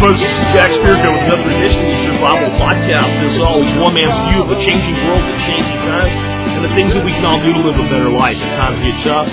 [0.00, 0.16] folks.
[0.16, 3.20] This is Jack Spirko with another edition of the Survival Podcast.
[3.20, 6.14] As always, one man's view of the changing world, the changing times,
[6.56, 8.80] and the things that we can all do to live a better life if times
[8.80, 9.28] get tough,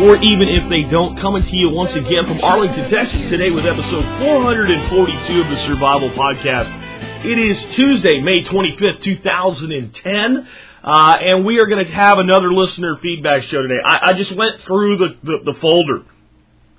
[0.00, 1.18] or even if they don't.
[1.18, 6.10] Coming to you once again from Arlington, Texas, today with episode 442 of the Survival
[6.10, 7.24] Podcast.
[7.24, 10.48] It is Tuesday, May 25th, 2010.
[10.82, 13.80] Uh, and we are going to have another listener feedback show today.
[13.84, 16.04] I, I just went through the, the, the folder,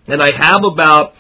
[0.08, 1.13] and I have about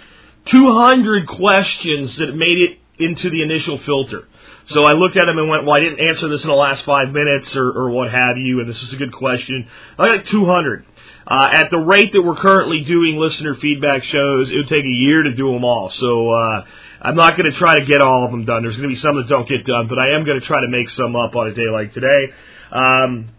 [0.45, 4.27] 200 questions that made it into the initial filter.
[4.67, 6.83] So I looked at them and went, well, I didn't answer this in the last
[6.83, 9.67] five minutes or, or what have you, and this is a good question.
[9.99, 10.85] I got 200.
[11.27, 14.87] Uh, at the rate that we're currently doing listener feedback shows, it would take a
[14.87, 15.89] year to do them all.
[15.91, 16.65] So uh,
[17.01, 18.63] I'm not going to try to get all of them done.
[18.63, 20.61] There's going to be some that don't get done, but I am going to try
[20.61, 22.33] to make some up on a day like today.
[22.71, 23.29] Um,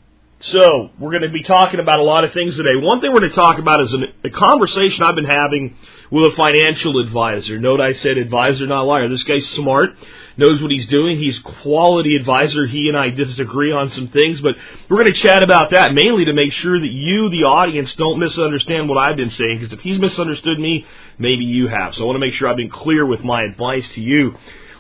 [0.41, 2.75] so we're going to be talking about a lot of things today.
[2.75, 5.77] One thing we're going to talk about is an, a conversation I've been having
[6.11, 7.59] with a financial advisor.
[7.59, 9.09] Note I said advisor, not liar.
[9.09, 9.91] This guy's smart,
[10.37, 11.19] knows what he's doing.
[11.19, 12.67] He's quality advisor.
[12.67, 14.55] He and I disagree on some things, but
[14.89, 18.19] we're going to chat about that mainly to make sure that you, the audience, don't
[18.19, 19.59] misunderstand what I've been saying.
[19.59, 20.87] Because if he's misunderstood me,
[21.19, 21.95] maybe you have.
[21.95, 24.35] So I want to make sure I've been clear with my advice to you.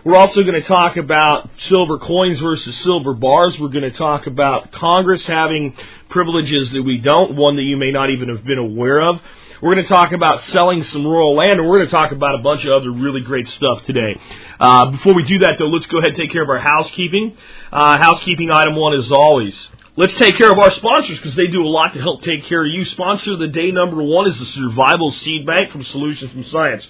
[0.04, 3.56] We're also going to talk about silver coins versus silver bars.
[3.60, 5.76] We're going to talk about Congress having
[6.08, 9.20] privileges that we don't, one that you may not even have been aware of.
[9.62, 12.34] We're going to talk about selling some rural land, and we're going to talk about
[12.34, 14.20] a bunch of other really great stuff today.
[14.62, 17.36] Uh, before we do that, though, let's go ahead and take care of our housekeeping.
[17.72, 19.56] Uh, housekeeping item one, as always.
[19.96, 22.64] Let's take care of our sponsors because they do a lot to help take care
[22.64, 22.84] of you.
[22.84, 26.86] Sponsor of the day number one is the Survival Seed Bank from Solutions from Science.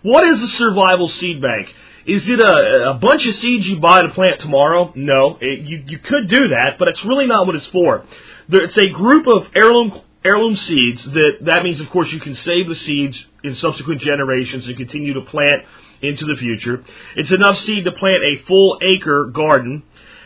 [0.00, 1.74] What is the Survival Seed Bank?
[2.06, 4.94] Is it a, a bunch of seeds you buy to plant tomorrow?
[4.96, 5.36] No.
[5.38, 8.06] It, you, you could do that, but it's really not what it's for.
[8.48, 12.36] There, it's a group of heirloom heirloom seeds that that means of course you can
[12.36, 15.64] save the seeds in subsequent generations and continue to plant
[16.02, 16.84] into the future.
[17.16, 19.84] It's enough seed to plant a full acre garden.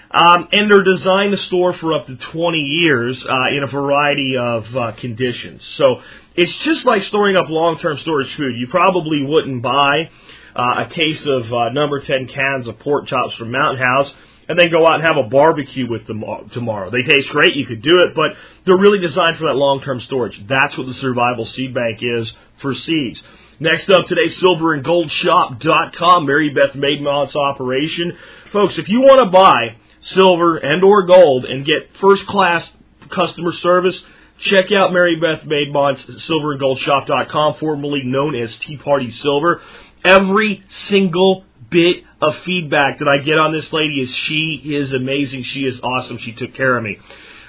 [0.09, 4.37] Um, and they're designed to store for up to 20 years uh, in a variety
[4.37, 5.62] of uh, conditions.
[5.76, 6.00] So
[6.37, 8.56] it's just like storing up long-term storage food.
[8.56, 10.10] You probably wouldn't buy
[10.54, 14.14] uh, a case of uh, number 10 cans of pork chops from Mountain House
[14.48, 16.22] and then go out and have a barbecue with them
[16.53, 16.91] tomorrow.
[16.91, 20.41] They taste great, you could do it, but they're really designed for that long-term storage.
[20.47, 22.32] That's what the Survival Seed Bank is
[22.62, 23.20] for seeds.
[23.59, 28.17] Next up today, silverandgoldshop.com, Mary Beth Maidmont's operation.
[28.53, 32.69] Folks, if you want to buy silver and or gold and get first class
[33.11, 33.99] customer service,
[34.41, 39.62] check out Mary Beth Maidmont's silverandgoldshop.com, formerly known as Tea Party Silver.
[40.05, 45.44] Every single bit of feedback that I get on this lady is she is amazing.
[45.44, 46.19] She is awesome.
[46.19, 46.99] She took care of me.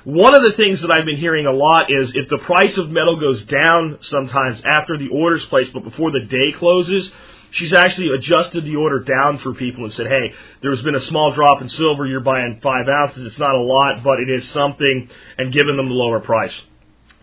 [0.08, 2.90] One of the things that I've been hearing a lot is if the price of
[2.90, 7.12] metal goes down sometimes after the order's placed, but before the day closes,
[7.52, 11.34] she's actually adjusted the order down for people and said, hey, there's been a small
[11.34, 12.06] drop in silver.
[12.06, 13.28] You're buying five ounces.
[13.28, 15.10] It's not a lot, but it is something,
[15.40, 16.54] and giving them the lower price.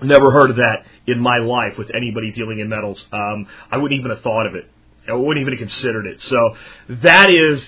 [0.02, 3.02] Never heard of that in my life with anybody dealing in metals.
[3.10, 4.70] Um, I wouldn't even have thought of it.
[5.08, 6.20] I wouldn't even have considered it.
[6.20, 6.54] So
[6.90, 7.64] that is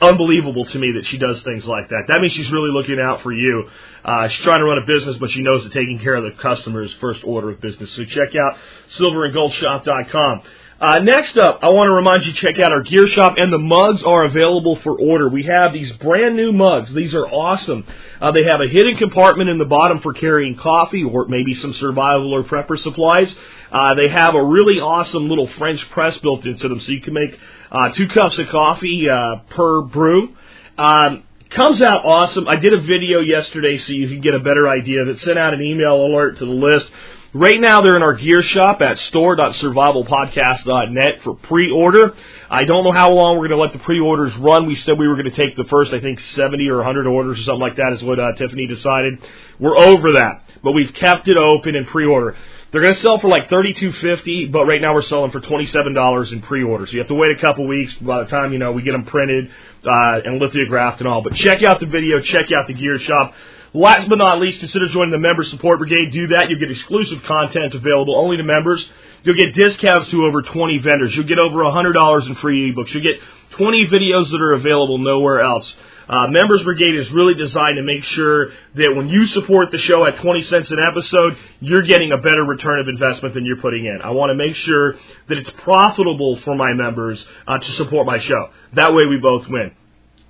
[0.00, 2.04] unbelievable to me that she does things like that.
[2.08, 3.68] That means she's really looking out for you.
[4.04, 6.32] Uh, she's trying to run a business, but she knows that taking care of the
[6.42, 7.90] customer is first order of business.
[7.94, 8.58] So check out
[8.98, 10.42] silverandgoldshop.com.
[10.80, 13.58] Uh, next up, I want to remind you check out our gear shop, and the
[13.58, 15.28] mugs are available for order.
[15.28, 16.90] We have these brand new mugs.
[16.94, 17.84] These are awesome.
[18.18, 21.74] Uh, they have a hidden compartment in the bottom for carrying coffee or maybe some
[21.74, 23.34] survival or prepper supplies.
[23.70, 27.12] Uh, they have a really awesome little French press built into them, so you can
[27.12, 27.38] make
[27.70, 30.34] uh, two cups of coffee uh, per brew.
[30.76, 32.48] Um, comes out awesome.
[32.48, 35.20] I did a video yesterday so you can get a better idea of it.
[35.20, 36.90] Sent out an email alert to the list.
[37.32, 42.12] Right now, they're in our gear shop at store.survivalpodcast.net for pre-order.
[42.50, 44.66] I don't know how long we're going to let the pre-orders run.
[44.66, 47.38] We said we were going to take the first, I think, 70 or 100 orders
[47.38, 49.20] or something like that is what uh, Tiffany decided.
[49.60, 52.36] We're over that, but we've kept it open in pre-order.
[52.72, 55.92] They're going to sell for like thirty-two fifty, but right now we're selling for twenty-seven
[55.92, 56.86] dollars in pre-order.
[56.86, 58.92] So you have to wait a couple weeks by the time you know we get
[58.92, 59.50] them printed
[59.84, 61.22] uh, and lithographed and all.
[61.22, 63.34] But check out the video, check out the gear shop.
[63.72, 66.12] Last but not least, consider joining the Member Support Brigade.
[66.12, 66.48] Do that.
[66.48, 68.84] You'll get exclusive content available only to members.
[69.22, 71.14] You'll get discounts to over 20 vendors.
[71.14, 72.92] You'll get over $100 in free ebooks.
[72.94, 73.20] You'll get
[73.52, 75.72] 20 videos that are available nowhere else.
[76.10, 80.04] Uh, Members Brigade is really designed to make sure that when you support the show
[80.06, 83.84] at 20 cents an episode, you're getting a better return of investment than you're putting
[83.84, 84.00] in.
[84.02, 84.94] I want to make sure
[85.28, 88.50] that it's profitable for my members uh, to support my show.
[88.72, 89.70] That way we both win.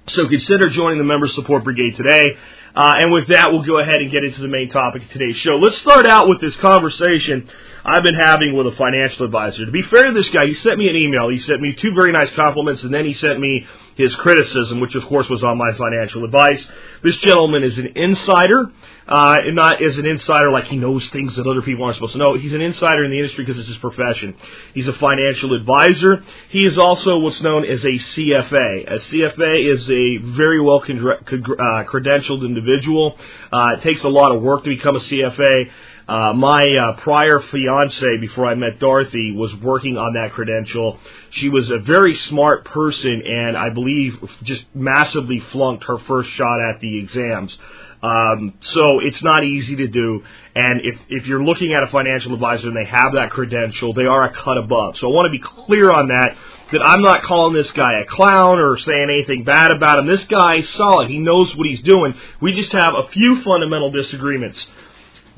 [0.09, 2.37] So consider joining the Member Support Brigade today.
[2.75, 5.37] Uh, and with that, we'll go ahead and get into the main topic of today's
[5.37, 5.57] show.
[5.57, 7.49] Let's start out with this conversation
[7.85, 9.65] I've been having with a financial advisor.
[9.65, 11.29] To be fair to this guy, he sent me an email.
[11.31, 13.67] He sent me two very nice compliments, and then he sent me
[14.01, 16.67] his criticism, which of course was on my financial advice.
[17.03, 18.73] This gentleman is an insider,
[19.07, 22.13] uh, and not as an insider like he knows things that other people aren't supposed
[22.13, 22.35] to know.
[22.35, 24.37] He's an insider in the industry because it's his profession.
[24.75, 26.25] He's a financial advisor.
[26.49, 28.91] He is also what's known as a CFA.
[28.91, 33.19] A CFA is a very well con- uh, credentialed individual.
[33.53, 35.71] Uh, it takes a lot of work to become a CFA.
[36.11, 40.99] Uh, my uh, prior fiance, before I met Dorothy, was working on that credential.
[41.31, 46.59] She was a very smart person, and I believe just massively flunked her first shot
[46.69, 47.57] at the exams.
[48.03, 50.25] Um, so it's not easy to do.
[50.57, 54.07] And if if you're looking at a financial advisor and they have that credential, they
[54.07, 54.97] are a cut above.
[54.97, 56.37] So I want to be clear on that.
[56.73, 60.07] That I'm not calling this guy a clown or saying anything bad about him.
[60.07, 61.09] This guy is solid.
[61.09, 62.15] He knows what he's doing.
[62.41, 64.67] We just have a few fundamental disagreements.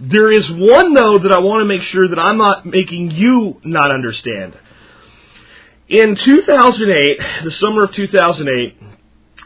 [0.05, 3.61] There is one, though, that I want to make sure that I'm not making you
[3.63, 4.59] not understand.
[5.89, 8.83] In 2008, the summer of 2008,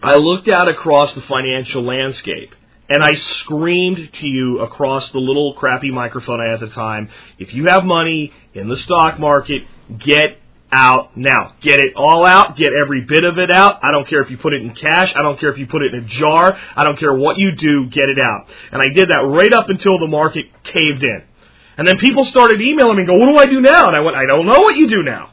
[0.02, 2.54] I looked out across the financial landscape
[2.88, 7.10] and I screamed to you across the little crappy microphone I had at the time
[7.38, 9.62] if you have money in the stock market,
[9.98, 10.38] get
[10.72, 11.54] out now.
[11.60, 12.56] Get it all out.
[12.56, 13.80] Get every bit of it out.
[13.82, 15.12] I don't care if you put it in cash.
[15.14, 16.58] I don't care if you put it in a jar.
[16.76, 17.86] I don't care what you do.
[17.86, 18.48] Get it out.
[18.72, 21.22] And I did that right up until the market caved in.
[21.78, 23.86] And then people started emailing me and go, what do I do now?
[23.86, 25.32] And I went, I don't know what you do now.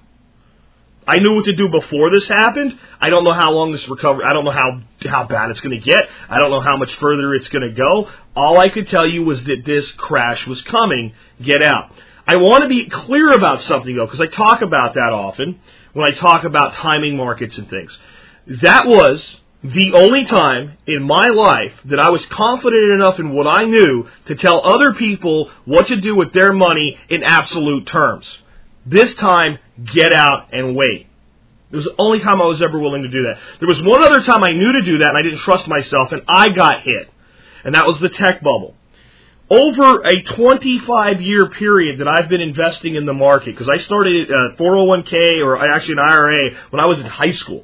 [1.05, 2.77] I knew what to do before this happened.
[2.99, 5.77] I don't know how long this recovery, I don't know how, how bad it's going
[5.77, 6.07] to get.
[6.29, 8.09] I don't know how much further it's going to go.
[8.35, 11.13] All I could tell you was that this crash was coming.
[11.41, 11.91] Get out.
[12.25, 15.59] I want to be clear about something though, because I talk about that often
[15.93, 17.97] when I talk about timing markets and things.
[18.61, 23.47] That was the only time in my life that I was confident enough in what
[23.47, 28.29] I knew to tell other people what to do with their money in absolute terms.
[28.85, 29.59] This time,
[29.93, 31.07] get out and wait.
[31.71, 33.39] It was the only time I was ever willing to do that.
[33.59, 36.11] There was one other time I knew to do that and I didn't trust myself
[36.11, 37.09] and I got hit.
[37.63, 38.75] And that was the tech bubble
[39.53, 44.29] over a 25 year period that I've been investing in the market, because I started
[44.29, 47.63] a 401k uh, or uh, actually an IRA when I was in high school.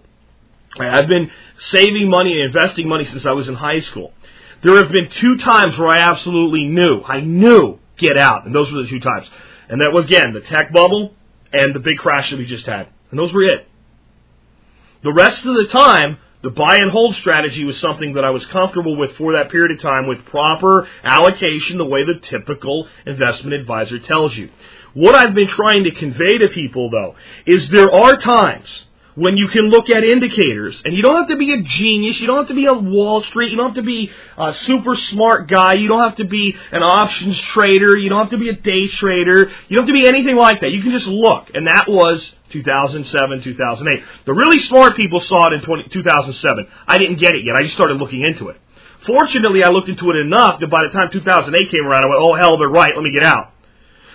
[0.79, 1.31] I've been
[1.71, 4.13] saving money and investing money since I was in high school.
[4.61, 8.71] There have been two times where I absolutely knew, I knew, get out, and those
[8.71, 9.27] were the two times.
[9.67, 11.15] And that was again the tech bubble
[11.51, 13.67] and the big crash that we just had, and those were it.
[15.01, 18.45] The rest of the time, the buy and hold strategy was something that I was
[18.47, 23.53] comfortable with for that period of time with proper allocation, the way the typical investment
[23.53, 24.49] advisor tells you.
[24.93, 27.15] What I've been trying to convey to people, though,
[27.45, 28.67] is there are times
[29.19, 32.27] when you can look at indicators, and you don't have to be a genius, you
[32.27, 35.49] don't have to be a Wall Street, you don't have to be a super smart
[35.49, 38.55] guy, you don't have to be an options trader, you don't have to be a
[38.55, 40.71] day trader, you don't have to be anything like that.
[40.71, 44.05] You can just look, and that was 2007, 2008.
[44.25, 46.67] The really smart people saw it in 20, 2007.
[46.87, 47.55] I didn't get it yet.
[47.55, 48.57] I just started looking into it.
[49.05, 52.21] Fortunately, I looked into it enough that by the time 2008 came around, I went,
[52.21, 53.51] oh hell, they're right, let me get out.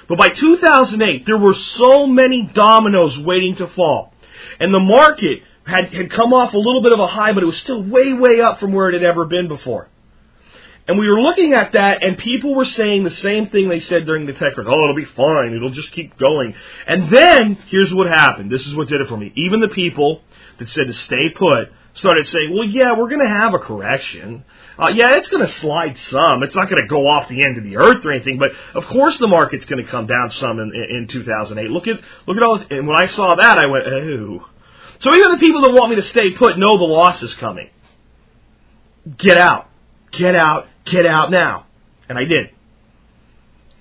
[0.08, 4.13] But by 2008, there were so many dominoes waiting to fall.
[4.60, 7.46] And the market had, had come off a little bit of a high, but it
[7.46, 9.88] was still way, way up from where it had ever been before.
[10.86, 14.04] And we were looking at that, and people were saying the same thing they said
[14.04, 14.66] during the tech crash.
[14.68, 15.54] Oh, it'll be fine.
[15.54, 16.54] It'll just keep going.
[16.86, 18.50] And then, here's what happened.
[18.50, 19.32] This is what did it for me.
[19.34, 20.20] Even the people
[20.58, 24.44] that said to stay put started saying, well, yeah, we're going to have a correction.
[24.78, 26.42] Uh, yeah, it's going to slide some.
[26.42, 28.84] It's not going to go off the end of the earth or anything, but of
[28.86, 31.70] course the market's going to come down some in, in 2008.
[31.70, 32.66] Look at, look at all this.
[32.70, 34.48] And when I saw that, I went, oh.
[35.00, 37.70] So even the people that want me to stay put know the loss is coming.
[39.18, 39.68] Get out.
[40.12, 41.66] Get out get out now.
[42.08, 42.50] And I did.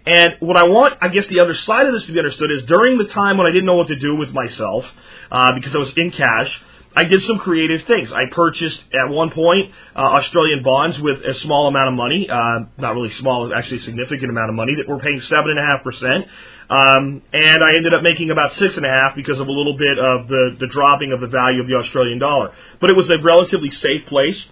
[0.06, 2.64] And what I want, I guess, the other side of this to be understood is
[2.64, 4.86] during the time when I didn't know what to do with myself,
[5.32, 6.62] uh, because I was in cash,
[6.96, 8.12] I did some creative things.
[8.12, 12.66] I purchased at one point uh, Australian bonds with a small amount of money, uh,
[12.78, 15.64] not really small, actually a significant amount of money that were paying seven and a
[15.64, 16.28] half percent.
[16.70, 19.78] Um, and I ended up making about six and a half because of a little
[19.78, 22.54] bit of the, the dropping of the value of the Australian dollar.
[22.80, 24.46] But it was a relatively safe place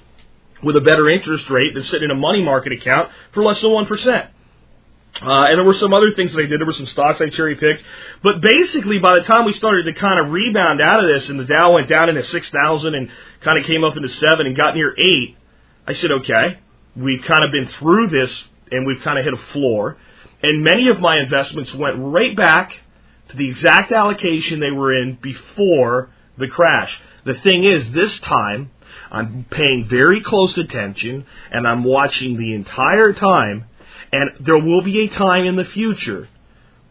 [0.64, 3.72] with a better interest rate than sitting in a money market account for less than
[3.72, 4.28] 1%.
[5.20, 6.60] Uh, and there were some other things that I did.
[6.60, 7.84] There were some stocks I cherry picked.
[8.24, 11.40] But basically, by the time we started to kind of rebound out of this and
[11.40, 13.10] the Dow went down into 6,000 and
[13.42, 15.38] kind of came up into 7 and got near 8,
[15.88, 16.60] I said, okay,
[16.96, 19.98] we've kind of been through this and we've kind of hit a floor.
[20.42, 22.74] And many of my investments went right back
[23.30, 27.00] to the exact allocation they were in before the crash.
[27.26, 28.72] The thing is, this time,
[29.12, 33.66] I'm paying very close attention and I'm watching the entire time
[34.12, 36.28] and there will be a time in the future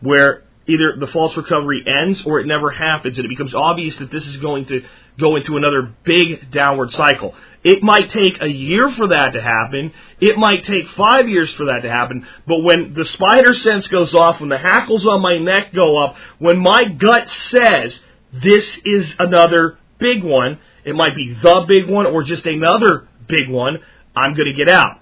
[0.00, 4.10] where either the false recovery ends or it never happens and it becomes obvious that
[4.10, 4.82] this is going to
[5.18, 7.34] go into another big downward cycle.
[7.62, 9.92] It might take a year for that to happen.
[10.20, 12.26] It might take five years for that to happen.
[12.46, 16.16] But when the spider sense goes off, when the hackles on my neck go up,
[16.38, 18.00] when my gut says
[18.32, 23.50] this is another big one, it might be the big one or just another big
[23.50, 23.78] one,
[24.16, 25.00] I'm going to get out.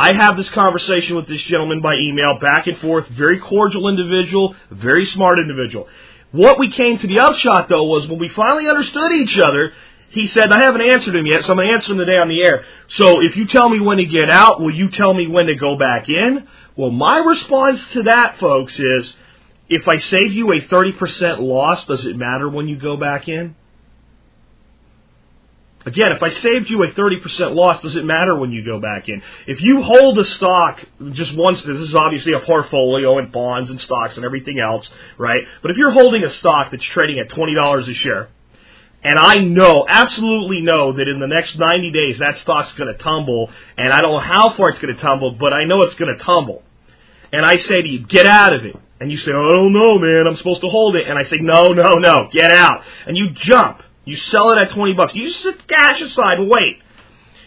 [0.00, 4.56] I have this conversation with this gentleman by email, back and forth, very cordial individual,
[4.70, 5.88] very smart individual.
[6.32, 9.74] What we came to the upshot though was when we finally understood each other,
[10.08, 12.28] he said, I haven't answered him yet, so I'm going to answer him today on
[12.28, 12.64] the air.
[12.88, 15.54] So if you tell me when to get out, will you tell me when to
[15.54, 16.48] go back in?
[16.76, 19.14] Well, my response to that, folks, is
[19.68, 23.54] if I save you a 30% loss, does it matter when you go back in?
[25.86, 29.08] Again, if I saved you a 30% loss, does it matter when you go back
[29.08, 29.22] in?
[29.46, 33.80] If you hold a stock just once, this is obviously a portfolio and bonds and
[33.80, 35.42] stocks and everything else, right?
[35.62, 38.28] But if you're holding a stock that's trading at $20 a share,
[39.02, 43.02] and I know, absolutely know that in the next 90 days that stock's going to
[43.02, 45.94] tumble, and I don't know how far it's going to tumble, but I know it's
[45.94, 46.62] going to tumble.
[47.32, 48.76] And I say to you, get out of it.
[49.00, 51.06] And you say, I don't know, man, I'm supposed to hold it.
[51.08, 52.82] And I say, no, no, no, get out.
[53.06, 53.82] And you jump.
[54.04, 55.14] You sell it at 20 bucks.
[55.14, 56.78] You just sit cash aside and wait.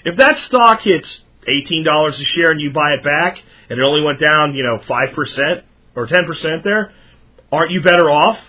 [0.06, 4.02] If that stock hits $18 a share and you buy it back and it only
[4.02, 5.64] went down, you know, 5%
[5.96, 6.94] or 10% there,
[7.52, 8.40] aren't you better off?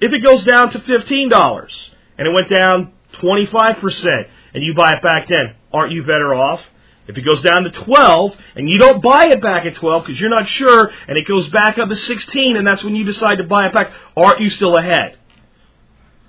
[0.00, 5.02] If it goes down to $15 and it went down 25% and you buy it
[5.02, 6.62] back then, aren't you better off?
[7.08, 10.20] If it goes down to 12 and you don't buy it back at 12 because
[10.20, 13.38] you're not sure and it goes back up to 16 and that's when you decide
[13.38, 15.16] to buy it back, aren't you still ahead?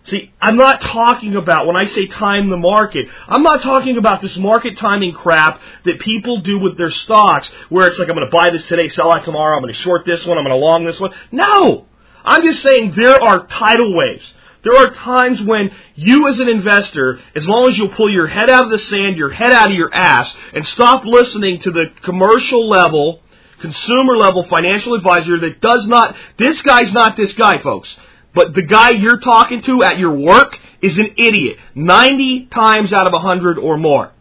[0.08, 4.22] See, I'm not talking about, when I say time the market, I'm not talking about
[4.22, 8.30] this market timing crap that people do with their stocks, where it's like, I'm going
[8.30, 10.58] to buy this today, sell it tomorrow, I'm going to short this one, I'm going
[10.58, 11.12] to long this one.
[11.32, 11.88] No!
[12.24, 14.24] I'm just saying there are tidal waves.
[14.64, 18.50] There are times when you as an investor, as long as you'll pull your head
[18.50, 21.92] out of the sand, your head out of your ass, and stop listening to the
[22.04, 23.22] commercial level,
[23.60, 27.94] consumer level financial advisor that does not, this guy's not this guy, folks.
[28.38, 31.58] But the guy you're talking to at your work is an idiot.
[31.74, 34.12] 90 times out of 100 or more.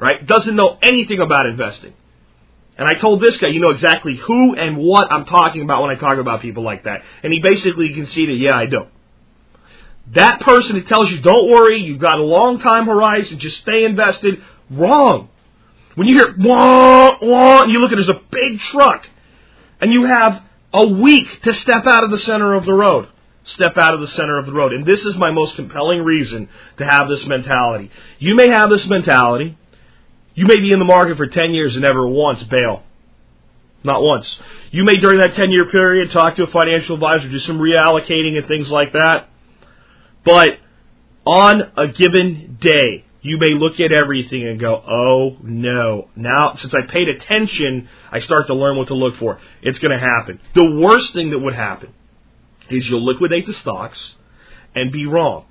[0.00, 0.26] Right?
[0.26, 1.92] Doesn't know anything about investing.
[2.78, 5.90] And I told this guy, you know exactly who and what I'm talking about when
[5.90, 7.02] I talk about people like that.
[7.22, 8.86] And he basically conceded, yeah, I do.
[10.14, 13.84] That person that tells you, don't worry, you've got a long time horizon, just stay
[13.84, 15.28] invested, wrong.
[15.96, 19.06] When you hear wah, wah, and you look at it as a big truck,
[19.82, 23.08] and you have a week to step out of the center of the road
[23.44, 24.72] step out of the center of the road.
[24.72, 26.48] And this is my most compelling reason
[26.78, 27.90] to have this mentality.
[28.18, 29.56] You may have this mentality.
[30.34, 32.82] You may be in the market for 10 years and never once bail.
[33.84, 34.38] Not once.
[34.70, 38.38] You may, during that 10 year period, talk to a financial advisor, do some reallocating
[38.38, 39.28] and things like that.
[40.24, 40.58] But
[41.26, 46.08] on a given day, you may look at everything and go, oh no.
[46.16, 49.38] Now, since I paid attention, I start to learn what to look for.
[49.60, 50.40] It's going to happen.
[50.54, 51.92] The worst thing that would happen
[52.70, 54.14] is you'll liquidate the stocks
[54.74, 55.46] and be wrong.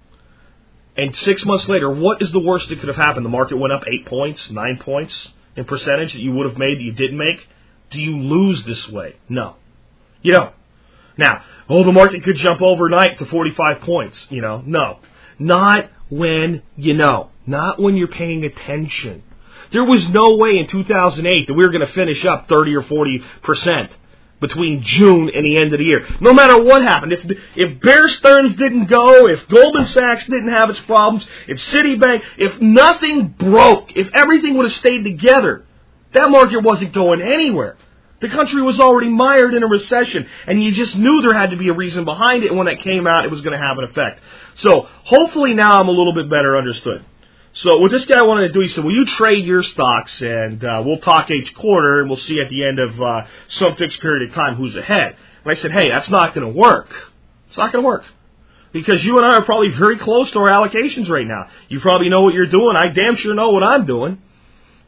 [0.95, 3.25] And six months later, what is the worst that could have happened?
[3.25, 6.77] The market went up eight points, nine points in percentage that you would have made
[6.77, 7.47] that you didn't make.
[7.91, 9.15] Do you lose this way?
[9.29, 9.55] No.
[10.21, 10.53] You don't.
[11.17, 14.17] Now, oh, the market could jump overnight to 45 points.
[14.29, 14.99] You know, no.
[15.39, 17.29] Not when you know.
[17.45, 19.23] Not when you're paying attention.
[19.71, 22.83] There was no way in 2008 that we were going to finish up 30 or
[22.83, 23.91] 40 percent
[24.43, 26.05] between June and the end of the year.
[26.21, 30.69] No matter what happened, if if Bear Stearns didn't go, if Goldman Sachs didn't have
[30.69, 35.65] its problems, if Citibank, if nothing broke, if everything would have stayed together,
[36.13, 37.77] that market wasn't going anywhere.
[38.21, 41.57] The country was already mired in a recession, and you just knew there had to
[41.57, 42.49] be a reason behind it.
[42.49, 44.21] And when that came out, it was going to have an effect.
[44.55, 47.03] So hopefully now I'm a little bit better understood.
[47.53, 50.63] So what this guy wanted to do, he said, "Will you trade your stocks, and
[50.63, 53.99] uh, we'll talk each quarter, and we'll see at the end of uh, some fixed
[54.01, 56.89] period of time who's ahead." And I said, "Hey, that's not going to work.
[57.49, 58.05] It's not going to work."
[58.71, 61.47] Because you and I are probably very close to our allocations right now.
[61.69, 62.75] You probably know what you're doing.
[62.75, 64.19] I damn sure know what I'm doing.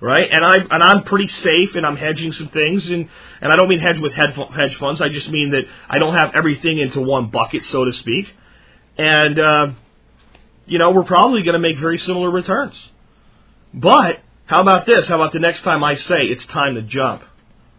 [0.01, 0.29] right?
[0.29, 3.09] And I and I'm pretty safe, and I'm hedging some things, and
[3.41, 5.01] and I don't mean hedge with hedge hedge funds.
[5.01, 8.33] I just mean that I don't have everything into one bucket, so to speak.
[8.97, 9.67] And uh,
[10.65, 12.75] you know, we're probably going to make very similar returns.
[13.73, 15.07] But how about this?
[15.07, 17.23] How about the next time I say it's time to jump?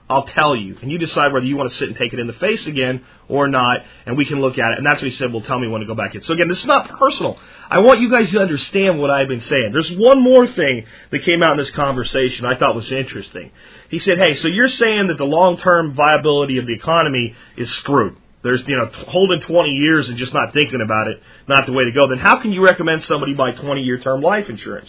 [0.09, 2.29] I'll tell you, and you decide whether you want to sit and take it in
[2.29, 4.79] the face again or not, and we can look at it.
[4.79, 5.33] And that's what he said.
[5.33, 6.23] Well, tell me when to go back in.
[6.23, 7.37] So again, this is not personal.
[7.69, 9.71] I want you guys to understand what I've been saying.
[9.73, 13.51] There's one more thing that came out in this conversation I thought was interesting.
[13.89, 18.17] He said, "Hey, so you're saying that the long-term viability of the economy is screwed?
[18.47, 21.85] There's you know holding 20 years and just not thinking about it, not the way
[21.85, 22.07] to go.
[22.09, 24.89] Then how can you recommend somebody buy 20-year term life insurance?"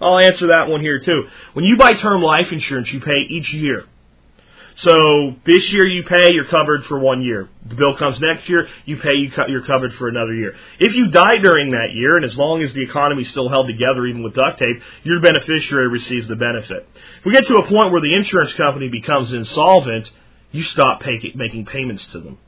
[0.00, 1.28] I'll answer that one here too.
[1.52, 3.84] When you buy term life insurance, you pay each year.
[4.76, 7.48] So this year you pay, you're covered for one year.
[7.64, 10.56] The bill comes next year, you pay, you you're covered for another year.
[10.80, 14.04] If you die during that year, and as long as the economy's still held together,
[14.04, 16.88] even with duct tape, your beneficiary receives the benefit.
[17.20, 20.10] If we get to a point where the insurance company becomes insolvent,
[20.50, 22.38] you stop pay, making payments to them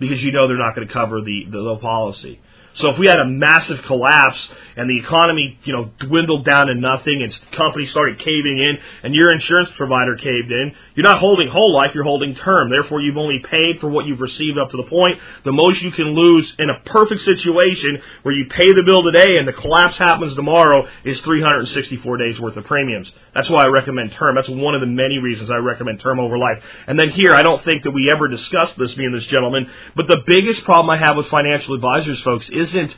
[0.00, 2.40] because you know they're not going to cover the, the, the policy.
[2.74, 6.74] So if we had a massive collapse and the economy, you know, dwindled down to
[6.74, 11.48] nothing and companies started caving in and your insurance provider caved in, you're not holding
[11.48, 12.70] whole life, you're holding term.
[12.70, 15.18] Therefore, you've only paid for what you've received up to the point.
[15.44, 19.36] The most you can lose in a perfect situation where you pay the bill today
[19.36, 23.10] and the collapse happens tomorrow is 364 days worth of premiums.
[23.34, 24.36] That's why I recommend term.
[24.36, 26.62] That's one of the many reasons I recommend term over life.
[26.86, 29.68] And then here, I don't think that we ever discussed this, me and this gentleman,
[29.96, 32.94] but the biggest problem I have with financial advisors, folks, isn't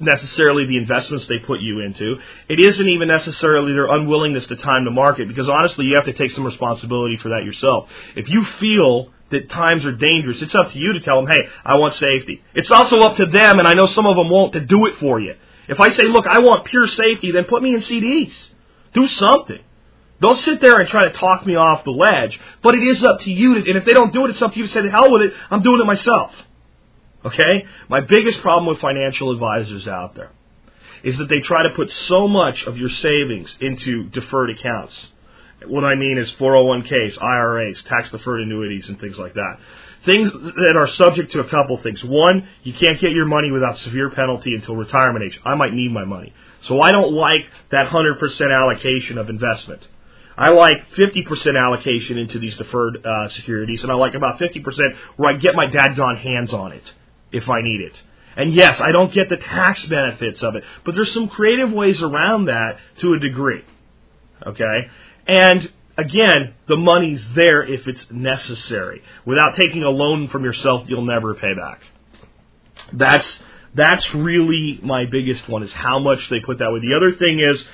[0.00, 2.16] necessarily the investments they put you into.
[2.48, 6.12] It isn't even necessarily their unwillingness to time the market, because honestly, you have to
[6.12, 7.88] take some responsibility for that yourself.
[8.16, 11.48] If you feel that times are dangerous, it's up to you to tell them, hey,
[11.64, 12.42] I want safety.
[12.54, 14.96] It's also up to them, and I know some of them won't, to do it
[14.96, 15.34] for you.
[15.66, 18.34] If I say, look, I want pure safety, then put me in CDs.
[18.92, 19.60] Do something.
[20.20, 22.38] Don't sit there and try to talk me off the ledge.
[22.62, 23.54] But it is up to you.
[23.54, 25.10] To, and if they don't do it, it's up to you to say, the hell
[25.10, 25.32] with it.
[25.50, 26.32] I'm doing it myself.
[27.24, 27.64] Okay?
[27.88, 30.30] My biggest problem with financial advisors out there
[31.02, 35.08] is that they try to put so much of your savings into deferred accounts.
[35.66, 39.58] What I mean is 401ks, IRAs, tax deferred annuities, and things like that.
[40.04, 42.02] Things that are subject to a couple things.
[42.04, 45.40] One, you can't get your money without severe penalty until retirement age.
[45.44, 46.32] I might need my money.
[46.68, 49.86] So I don't like that 100% allocation of investment.
[50.36, 54.64] I like 50% allocation into these deferred uh, securities, and I like about 50%
[55.16, 56.92] where I get my dadgone hands on it
[57.34, 57.94] if I need it.
[58.36, 62.02] And yes, I don't get the tax benefits of it, but there's some creative ways
[62.02, 63.62] around that to a degree.
[64.44, 64.88] Okay?
[65.26, 69.02] And again, the money's there if it's necessary.
[69.24, 71.80] Without taking a loan from yourself, you'll never pay back.
[72.92, 73.26] That's
[73.74, 76.80] that's really my biggest one is how much they put that way.
[76.80, 77.64] The other thing is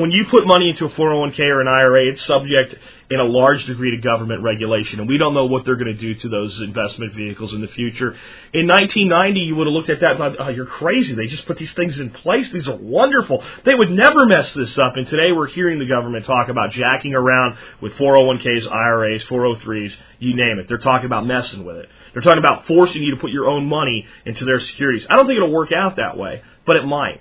[0.00, 2.74] when you put money into a 401k or an IRA, it's subject
[3.08, 6.00] in a large degree to government regulation, and we don't know what they're going to
[6.00, 8.16] do to those investment vehicles in the future.
[8.52, 11.14] In 1990, you would have looked at that and thought, oh, you're crazy.
[11.14, 12.50] They just put these things in place.
[12.50, 13.44] These are wonderful.
[13.64, 14.96] They would never mess this up.
[14.96, 20.34] And today we're hearing the government talk about jacking around with 401ks, IRAs, 403s, you
[20.34, 20.66] name it.
[20.68, 21.88] They're talking about messing with it.
[22.12, 25.06] They're talking about forcing you to put your own money into their securities.
[25.08, 27.20] I don't think it'll work out that way, but it might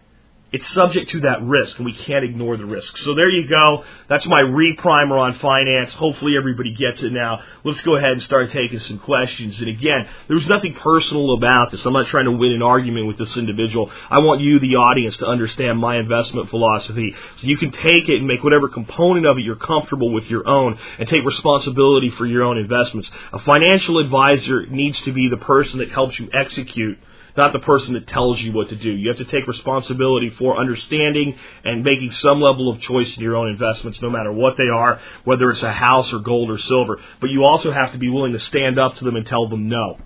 [0.52, 2.96] it's subject to that risk, and we can't ignore the risk.
[3.00, 3.84] So there you go.
[4.08, 5.92] That's my reprimer on finance.
[5.94, 7.44] Hopefully everybody gets it now.
[7.64, 9.60] Let's go ahead and start taking some questions.
[9.60, 11.84] And again, there's nothing personal about this.
[11.86, 13.92] I'm not trying to win an argument with this individual.
[14.10, 17.16] I want you, the audience, to understand my investment philosophy.
[17.42, 20.48] So you can take it and make whatever component of it you're comfortable with your
[20.48, 23.10] own and take responsibility for your own investments.
[23.34, 26.98] A financial advisor needs to be the person that helps you execute
[27.38, 28.90] not the person that tells you what to do.
[28.90, 33.36] You have to take responsibility for understanding and making some level of choice in your
[33.36, 37.00] own investments, no matter what they are, whether it's a house or gold or silver.
[37.20, 39.68] But you also have to be willing to stand up to them and tell them
[39.68, 39.98] no.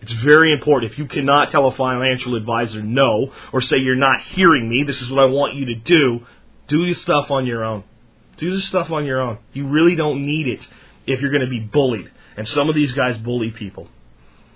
[0.00, 0.92] It's very important.
[0.92, 5.00] If you cannot tell a financial advisor no, or say you're not hearing me, this
[5.00, 6.26] is what I want you to do,
[6.68, 7.84] do your stuff on your own.
[8.36, 9.38] Do the stuff on your own.
[9.52, 10.60] You really don't need it
[11.06, 12.10] if you're going to be bullied.
[12.36, 13.88] And some of these guys bully people.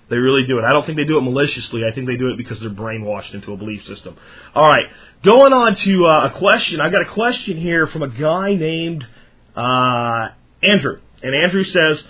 [0.09, 0.65] They really do it.
[0.65, 1.83] I don't think they do it maliciously.
[1.85, 4.17] I think they do it because they're brainwashed into a belief system.
[4.55, 4.87] All right,
[5.23, 6.81] going on to uh, a question.
[6.81, 9.07] I've got a question here from a guy named
[9.55, 10.29] uh,
[10.63, 12.03] Andrew, and Andrew says.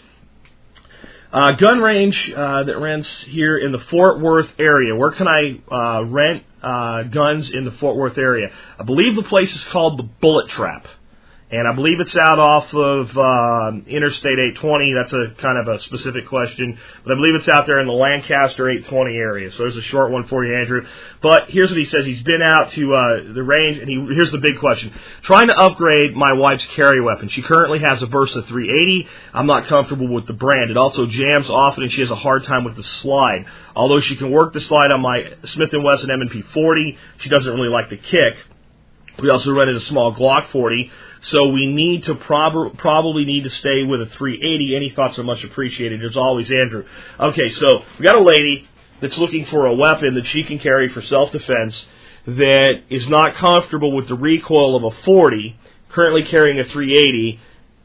[1.31, 4.97] Uh, gun range uh, that rents here in the Fort Worth area.
[4.97, 8.49] Where can I uh, rent uh, guns in the Fort Worth area?
[8.79, 10.87] I believe the place is called the Bullet Trap.
[11.51, 14.93] And I believe it's out off of uh, Interstate 820.
[14.93, 17.95] That's a kind of a specific question, but I believe it's out there in the
[17.95, 19.51] Lancaster 820 area.
[19.53, 20.87] So there's a short one for you, Andrew.
[21.23, 24.31] But here's what he says: He's been out to uh, the range, and he, here's
[24.31, 27.31] the big question: trying to upgrade my wife's carry weapon.
[27.31, 29.09] She currently has a Bersa 380.
[29.33, 30.71] I'm not comfortable with the brand.
[30.71, 33.47] It also jams often, and she has a hard time with the slide.
[33.75, 37.51] Although she can work the slide on my Smith & Wesson M&P 40, she doesn't
[37.51, 38.37] really like the kick.
[39.21, 43.51] We also rented a small Glock 40, so we need to prob- probably need to
[43.51, 44.77] stay with a 380.
[44.77, 46.05] Any thoughts are much appreciated.
[46.05, 46.85] As always, Andrew.
[47.19, 48.69] Okay, so we got a lady
[49.01, 51.87] that's looking for a weapon that she can carry for self-defense
[52.27, 55.57] that is not comfortable with the recoil of a 40,
[55.89, 57.41] currently carrying a 380,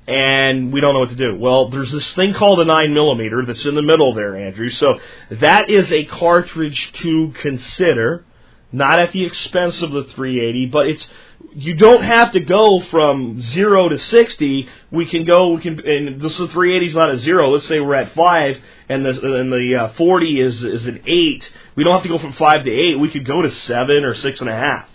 [0.08, 1.38] and we don't know what to do.
[1.39, 4.69] Well, there's this thing called a 9 millimeter that's in the middle there, Andrew.
[4.69, 5.00] So
[5.32, 8.26] that is a cartridge to consider
[8.74, 11.08] not at the expense of the 380, but it's
[11.51, 14.67] you don't have to go from zero to 60.
[14.91, 15.49] We can go.
[15.49, 15.79] We can.
[15.79, 17.51] And this the 380 is not a zero.
[17.51, 18.58] Let's say we're at five,
[18.89, 21.49] and the and the uh, 40 is is an eight.
[21.75, 22.99] We don't have to go from five to eight.
[22.99, 24.88] We could go to seven or six and a half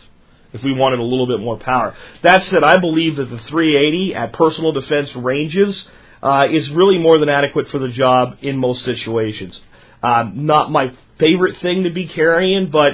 [0.52, 1.94] if we wanted a little bit more power.
[2.22, 5.84] That said, I believe that the 380 at personal defense ranges
[6.22, 9.60] uh, is really more than adequate for the job in most situations.
[10.02, 12.92] Uh, not my favorite thing to be carrying, but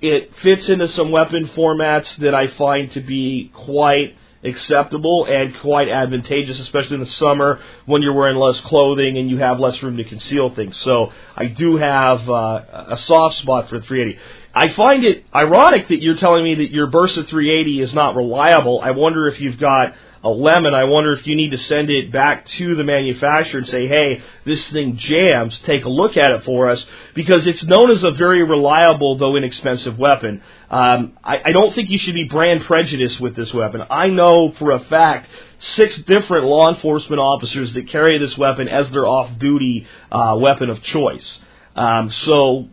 [0.00, 5.88] it fits into some weapon formats that I find to be quite acceptable and quite
[5.88, 9.98] advantageous, especially in the summer when you're wearing less clothing and you have less room
[9.98, 10.76] to conceal things.
[10.78, 14.18] So I do have uh, a soft spot for the 380.
[14.52, 18.80] I find it ironic that you're telling me that your Bersa 380 is not reliable.
[18.80, 20.74] I wonder if you've got a lemon.
[20.74, 24.22] I wonder if you need to send it back to the manufacturer and say, hey,
[24.44, 25.58] this thing jams.
[25.64, 29.36] Take a look at it for us because it's known as a very reliable though
[29.36, 30.42] inexpensive weapon.
[30.70, 33.82] Um, I, I don't think you should be brand prejudiced with this weapon.
[33.88, 35.28] I know for a fact
[35.58, 40.82] six different law enforcement officers that carry this weapon as their off-duty uh, weapon of
[40.82, 41.38] choice.
[41.76, 42.68] Um, so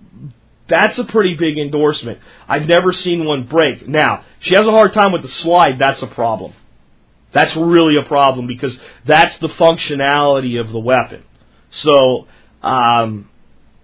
[0.67, 2.19] that's a pretty big endorsement.
[2.47, 3.87] I've never seen one break.
[3.87, 5.79] Now, she has a hard time with the slide.
[5.79, 6.53] That's a problem.
[7.37, 11.23] That's really a problem because that's the functionality of the weapon.
[11.69, 12.27] So,
[12.63, 13.29] um,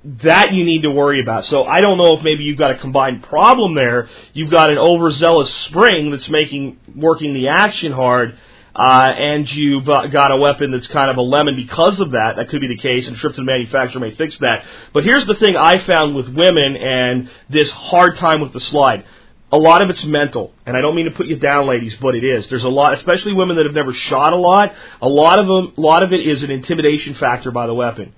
[0.04, 1.46] that you need to worry about.
[1.46, 4.10] So I don't know if maybe you've got a combined problem there.
[4.34, 8.36] You've got an overzealous spring that's making working the action hard,
[8.76, 12.38] uh, and you've uh, got a weapon that's kind of a lemon because of that.
[12.38, 14.66] That could be the case, and Tripton manufacturer may fix that.
[14.94, 19.06] But here's the thing I found with women and this hard time with the slide.
[19.54, 22.16] A lot of it's mental, and I don't mean to put you down, ladies, but
[22.16, 22.48] it is.
[22.50, 24.74] There's a lot, especially women that have never shot a lot.
[25.02, 28.14] A lot of them, a lot of it is an intimidation factor by the weapon.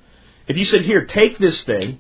[0.48, 2.00] If you said, "Here, take this thing,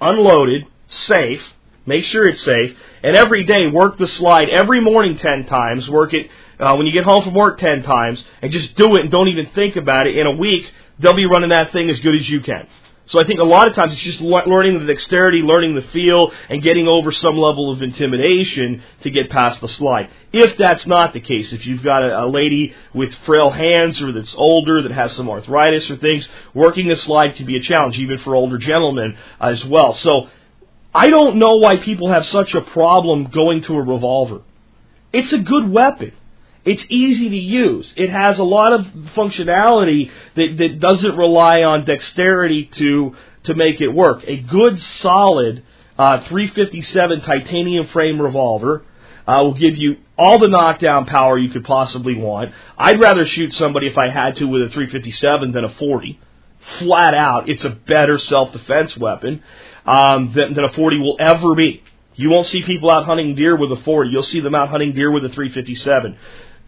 [0.00, 1.42] unloaded, safe,
[1.86, 6.12] make sure it's safe, and every day work the slide every morning ten times, work
[6.12, 6.28] it
[6.60, 9.28] uh, when you get home from work 10 times and just do it and don't
[9.28, 10.66] even think about it, in a week,
[10.98, 12.66] they'll be running that thing as good as you can.
[13.10, 16.30] So I think a lot of times it's just learning the dexterity, learning the feel,
[16.48, 20.10] and getting over some level of intimidation to get past the slide.
[20.32, 24.12] If that's not the case, if you've got a, a lady with frail hands or
[24.12, 27.98] that's older, that has some arthritis or things, working the slide can be a challenge,
[27.98, 29.94] even for older gentlemen uh, as well.
[29.94, 30.28] So
[30.94, 34.42] I don't know why people have such a problem going to a revolver.
[35.12, 36.12] It's a good weapon.
[36.64, 37.92] It's easy to use.
[37.96, 38.82] It has a lot of
[39.16, 44.22] functionality that, that doesn't rely on dexterity to to make it work.
[44.26, 45.64] A good solid
[45.98, 48.84] uh, 357 titanium frame revolver
[49.26, 52.52] uh, will give you all the knockdown power you could possibly want.
[52.76, 56.20] I'd rather shoot somebody if I had to with a 357 than a 40.
[56.78, 59.42] Flat out, it's a better self-defense weapon
[59.86, 61.82] um, than, than a 40 will ever be.
[62.14, 64.10] You won't see people out hunting deer with a 40.
[64.10, 66.18] You'll see them out hunting deer with a 357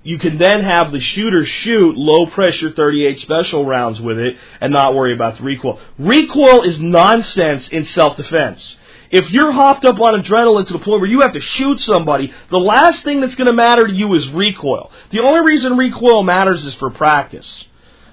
[0.02, 4.72] you can then have the shooter shoot low pressure 38 special rounds with it and
[4.72, 5.80] not worry about the recoil.
[5.98, 8.76] Recoil is nonsense in self defense.
[9.10, 12.32] If you're hopped up on adrenaline to the point where you have to shoot somebody,
[12.50, 14.90] the last thing that's going to matter to you is recoil.
[15.10, 17.48] The only reason recoil matters is for practice.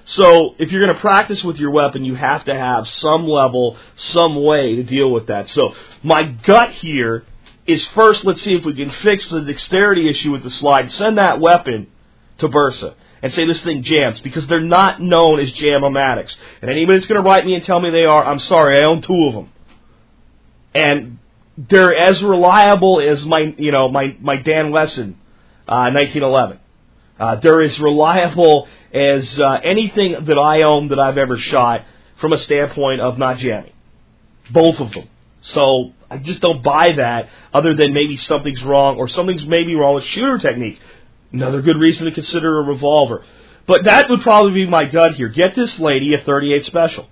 [0.04, 3.78] So if you're going to practice with your weapon, you have to have some level,
[3.96, 5.48] some way to deal with that.
[5.50, 5.74] So
[6.04, 7.24] my gut here
[7.72, 10.92] is first let's see if we can fix the dexterity issue with the slide.
[10.94, 11.88] Send that weapon
[12.40, 16.36] to Bersa and say this thing jams because they're not known as jam-o-matics.
[16.62, 18.86] And anybody that's going to write me and tell me they are, I'm sorry, I
[18.86, 19.52] own two of them.
[20.74, 21.20] And
[21.58, 25.18] they're as reliable as my, you know, my, my Dan Wesson,
[25.68, 26.60] uh, 1911.
[27.20, 31.86] Uh, they're as reliable as uh, anything that I own that I've ever shot
[32.22, 33.74] from a standpoint of not jamming.
[34.52, 35.10] Both of them.
[35.42, 39.96] So I just don't buy that other than maybe something's wrong or something's maybe wrong
[39.96, 40.80] with shooter technique.
[41.32, 43.24] Another good reason to consider a revolver.
[43.68, 45.30] But that would probably be my gut here.
[45.30, 47.08] Get this lady a 38 special,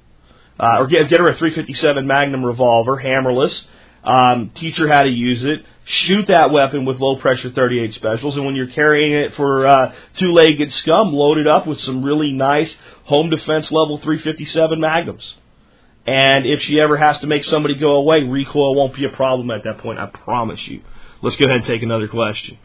[0.60, 3.64] uh, or get, get her a 357 Magnum revolver, hammerless.
[4.04, 5.66] Um, teach her how to use it.
[5.86, 9.94] Shoot that weapon with low pressure 38 specials, and when you're carrying it for uh,
[10.18, 15.36] two legged scum, load it up with some really nice home defense level 357 Magnums.
[16.08, 19.52] And if she ever has to make somebody go away, recoil won't be a problem
[19.52, 20.00] at that point.
[20.00, 20.82] I promise you.
[21.22, 22.58] Let's go ahead and take another question.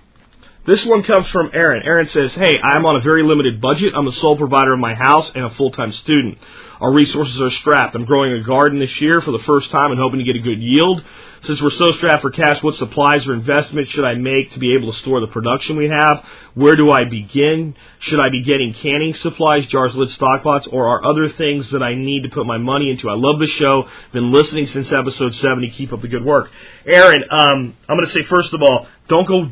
[0.64, 1.82] This one comes from Aaron.
[1.84, 3.94] Aaron says, Hey, I'm on a very limited budget.
[3.96, 6.38] I'm the sole provider of my house and a full time student.
[6.80, 7.96] Our resources are strapped.
[7.96, 10.40] I'm growing a garden this year for the first time and hoping to get a
[10.40, 11.02] good yield.
[11.44, 14.76] Since we're so strapped for cash, what supplies or investments should I make to be
[14.76, 16.24] able to store the production we have?
[16.54, 17.74] Where do I begin?
[17.98, 21.94] Should I be getting canning supplies, jars, lids, stockpots, or are other things that I
[21.94, 23.10] need to put my money into?
[23.10, 23.88] I love the show.
[24.12, 25.70] Been listening since episode 70.
[25.70, 26.48] Keep up the good work.
[26.86, 29.50] Aaron, um, I'm going to say first of all, don't go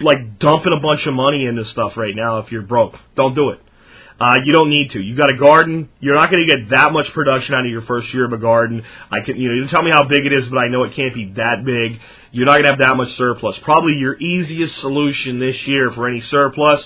[0.00, 2.96] like dumping a bunch of money into stuff right now if you're broke.
[3.14, 3.60] Don't do it.
[4.20, 5.00] Uh, you don't need to.
[5.00, 5.88] You got a garden.
[6.00, 8.38] You're not going to get that much production out of your first year of a
[8.38, 8.82] garden.
[9.10, 10.94] I can, you know, you tell me how big it is, but I know it
[10.94, 12.00] can't be that big.
[12.32, 13.56] You're not going to have that much surplus.
[13.62, 16.84] Probably your easiest solution this year for any surplus,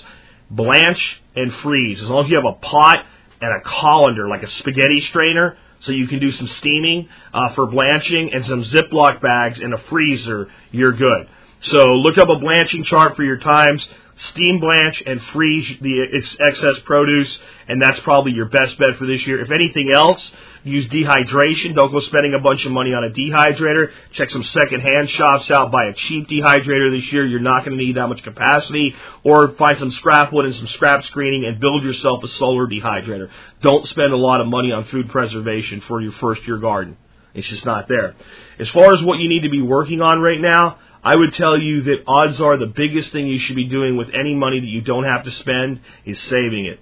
[0.51, 1.99] blanch and freeze.
[2.01, 3.03] As long as you have a pot
[3.41, 7.65] and a colander, like a spaghetti strainer, so you can do some steaming uh, for
[7.65, 11.27] blanching and some Ziploc bags in a freezer, you're good.
[11.61, 13.85] So look up a blanching chart for your times
[14.17, 19.05] steam blanch and freeze the ex- excess produce, and that's probably your best bet for
[19.05, 19.41] this year.
[19.41, 20.31] If anything else,
[20.63, 21.75] use dehydration.
[21.75, 23.91] Don't go spending a bunch of money on a dehydrator.
[24.11, 25.71] Check some secondhand shops out.
[25.71, 27.25] Buy a cheap dehydrator this year.
[27.25, 28.95] You're not going to need that much capacity.
[29.23, 33.29] Or find some scrap wood and some scrap screening and build yourself a solar dehydrator.
[33.61, 36.97] Don't spend a lot of money on food preservation for your first year garden.
[37.33, 38.15] It's just not there.
[38.59, 41.59] As far as what you need to be working on right now, I would tell
[41.59, 44.65] you that odds are the biggest thing you should be doing with any money that
[44.65, 46.79] you don't have to spend is saving it.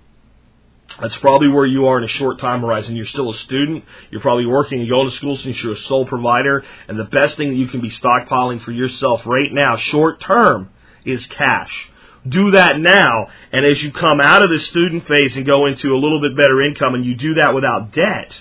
[1.00, 2.96] That's probably where you are in a short time horizon.
[2.96, 3.86] You're still a student.
[4.12, 6.64] You're probably working and going to school since you're a sole provider.
[6.88, 10.70] And the best thing that you can be stockpiling for yourself right now, short term,
[11.06, 11.90] is cash.
[12.28, 13.28] Do that now.
[13.52, 16.36] And as you come out of the student phase and go into a little bit
[16.36, 18.34] better income and you do that without debt,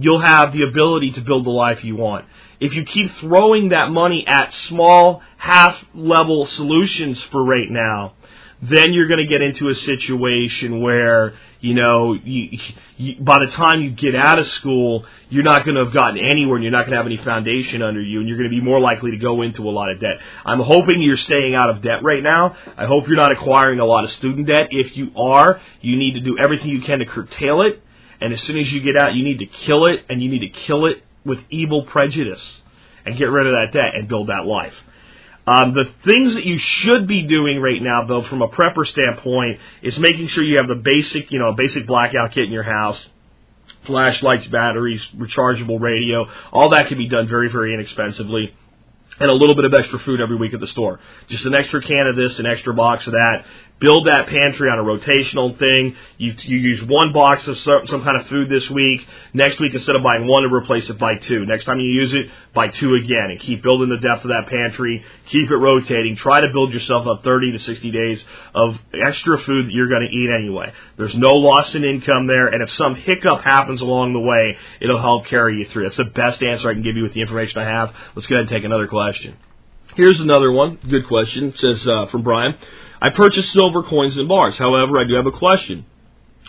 [0.00, 2.24] you'll have the ability to build the life you want.
[2.58, 8.14] If you keep throwing that money at small half level solutions for right now,
[8.62, 12.58] then you're going to get into a situation where you know you,
[12.96, 16.18] you, by the time you get out of school you're not going to have gotten
[16.18, 18.54] anywhere and you're not going to have any foundation under you and you're going to
[18.54, 20.16] be more likely to go into a lot of debt.
[20.44, 22.56] I'm hoping you're staying out of debt right now.
[22.76, 24.68] I hope you're not acquiring a lot of student debt.
[24.70, 27.82] If you are you need to do everything you can to curtail it
[28.20, 30.40] and as soon as you get out you need to kill it and you need
[30.40, 32.42] to kill it with evil prejudice
[33.04, 34.74] and get rid of that debt and build that life.
[35.46, 39.58] Um, the things that you should be doing right now, though, from a prepper standpoint,
[39.82, 43.00] is making sure you have the basic, you know, basic blackout kit in your house,
[43.84, 46.28] flashlights, batteries, rechargeable radio.
[46.52, 48.54] All that can be done very, very inexpensively
[49.18, 51.00] and a little bit of extra food every week at the store.
[51.28, 53.44] Just an extra can of this, an extra box of that,
[53.80, 55.96] build that pantry on a rotational thing.
[56.18, 59.06] You, you use one box of some, some kind of food this week.
[59.32, 61.46] Next week, instead of buying one, to replace it by two.
[61.46, 64.48] Next time you use it, buy two again, and keep building the depth of that
[64.48, 65.02] pantry.
[65.28, 66.16] Keep it rotating.
[66.16, 70.06] Try to build yourself up 30 to 60 days of extra food that you're going
[70.06, 70.72] to eat anyway.
[70.98, 75.00] There's no loss in income there, and if some hiccup happens along the way, it'll
[75.00, 75.84] help carry you through.
[75.84, 77.94] That's the best answer I can give you with the information I have.
[78.14, 79.36] Let's go ahead and take another question.
[79.96, 80.78] Here's another one.
[80.88, 81.48] Good question.
[81.48, 82.54] It says uh, from Brian.
[83.00, 84.56] I purchased silver coins and bars.
[84.58, 85.86] However, I do have a question.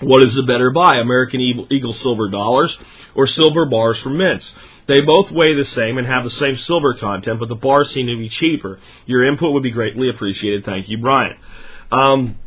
[0.02, 2.76] What is the better buy, American Eagle silver dollars
[3.14, 4.52] or silver bars from mints?
[4.88, 8.08] They both weigh the same and have the same silver content, but the bars seem
[8.08, 8.80] to be cheaper.
[9.06, 10.66] Your input would be greatly appreciated.
[10.66, 11.38] Thank you, Brian.
[11.92, 12.40] Um,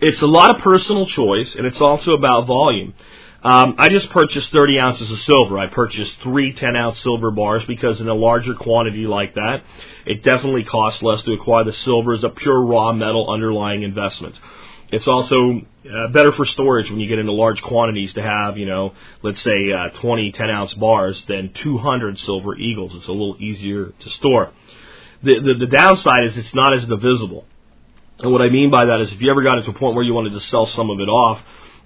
[0.00, 2.94] it's a lot of personal choice, and it's also about volume.
[3.42, 5.58] Um, I just purchased 30 ounces of silver.
[5.58, 9.62] I purchased three 10 ounce silver bars because in a larger quantity like that,
[10.06, 14.34] it definitely costs less to acquire the silver as a pure raw metal underlying investment.
[14.90, 18.66] It's also uh, better for storage when you get into large quantities to have, you
[18.66, 22.92] know, let's say uh, 20 10 ounce bars than 200 silver eagles.
[22.94, 24.52] It's a little easier to store.
[25.22, 27.44] The, the, the downside is it's not as divisible.
[28.18, 30.04] And what I mean by that is if you ever got to a point where
[30.04, 31.40] you wanted to sell some of it off,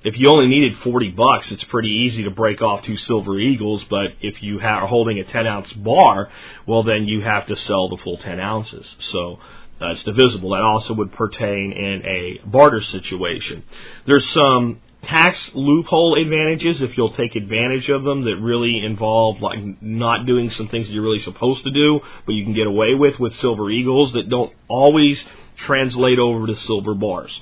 [0.05, 3.85] if you only needed 40 bucks, it's pretty easy to break off two silver eagles.
[3.85, 6.29] But if you are holding a 10 ounce bar,
[6.67, 8.87] well, then you have to sell the full 10 ounces.
[9.13, 9.39] So
[9.81, 10.51] uh, that's divisible.
[10.51, 13.65] That also would pertain in a barter situation.
[14.07, 19.59] There's some tax loophole advantages if you'll take advantage of them that really involve like
[19.83, 22.95] not doing some things that you're really supposed to do, but you can get away
[22.95, 25.23] with with silver eagles that don't always
[25.57, 27.41] translate over to silver bars.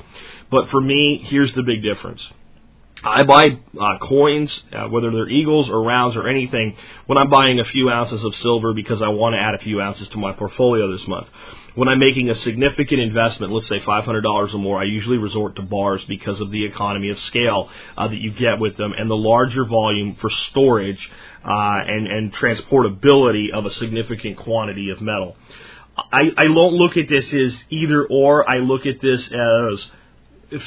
[0.51, 2.27] But for me, here's the big difference.
[3.03, 7.59] I buy uh, coins, uh, whether they're eagles or rounds or anything, when I'm buying
[7.59, 10.33] a few ounces of silver because I want to add a few ounces to my
[10.33, 11.29] portfolio this month.
[11.75, 15.63] When I'm making a significant investment, let's say $500 or more, I usually resort to
[15.63, 19.17] bars because of the economy of scale uh, that you get with them and the
[19.17, 21.11] larger volume for storage
[21.45, 25.37] uh, and, and transportability of a significant quantity of metal.
[25.97, 28.49] I, I don't look at this as either or.
[28.49, 29.91] I look at this as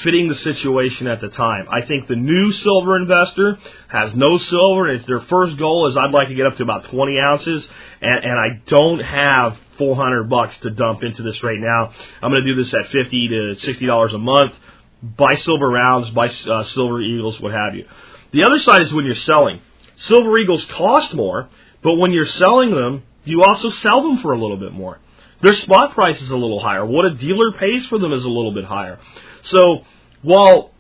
[0.04, 1.68] fitting the situation at the time.
[1.70, 3.58] I think the new silver investor
[3.90, 6.86] has no silver, and their first goal is I'd like to get up to about
[6.86, 7.68] 20 ounces,
[8.02, 11.92] and, and I don't have 400 bucks to dump into this right now.
[12.22, 14.54] I'm going to do this at 50 to 60 dollars a month.
[15.02, 17.86] Buy silver rounds, buy uh, silver eagles, what have you.
[18.32, 19.60] The other side is when you're selling.
[19.98, 21.50] Silver eagles cost more,
[21.82, 25.00] but when you're selling them, you also sell them for a little bit more.
[25.42, 26.86] Their spot price is a little higher.
[26.86, 28.98] What a dealer pays for them is a little bit higher.
[29.44, 29.86] So
[30.22, 30.72] while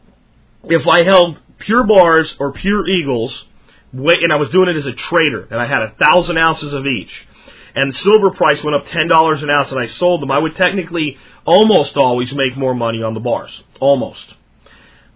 [0.66, 3.46] if I held pure bars or pure eagles,
[3.94, 6.86] and I was doing it as a trader, and I had a thousand ounces of
[6.86, 7.12] each,
[7.76, 10.56] and silver price went up ten dollars an ounce, and I sold them, I would
[10.56, 14.24] technically almost always make more money on the bars, almost.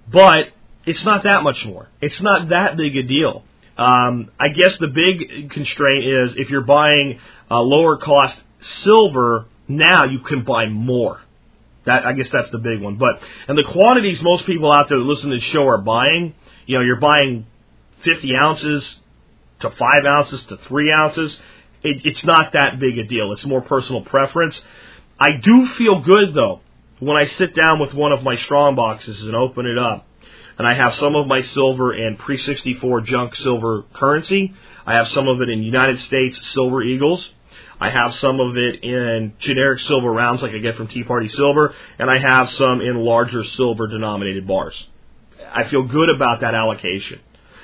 [0.08, 0.50] But
[0.86, 1.90] it's not that much more.
[2.02, 3.44] It's not that big a deal.
[3.78, 8.38] Um, I guess the big constraint is if you're buying a lower cost
[8.84, 11.22] silver, now you can buy more.
[11.88, 12.98] That I guess that's the big one.
[12.98, 16.36] But and the quantities most people out there that listen to the show are buying,
[16.66, 17.48] you know, you're buying
[18.04, 18.98] 50 ounces
[19.62, 21.40] to five ounces to three ounces.
[21.84, 23.32] It, it's not that big a deal.
[23.32, 24.60] It's more personal preference.
[25.20, 26.62] I do feel good though
[27.00, 30.06] when I sit down with one of my strong boxes and open it up,
[30.58, 34.54] and I have some of my silver in pre 64 junk silver currency.
[34.86, 37.30] I have some of it in United States silver eagles.
[37.80, 41.30] I have some of it in generic silver rounds like I get from Tea Party
[41.30, 44.82] Silver, and I have some in larger silver denominated bars.
[45.54, 47.20] I feel good about that allocation.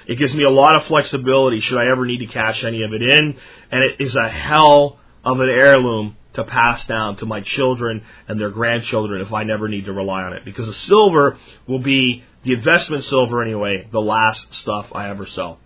[0.07, 2.93] It gives me a lot of flexibility should I ever need to cash any of
[2.93, 3.37] it in,
[3.71, 8.39] and it is a hell of an heirloom to pass down to my children and
[8.39, 10.43] their grandchildren if I never need to rely on it.
[10.45, 15.59] Because the silver will be, the investment silver anyway, the last stuff I ever sell.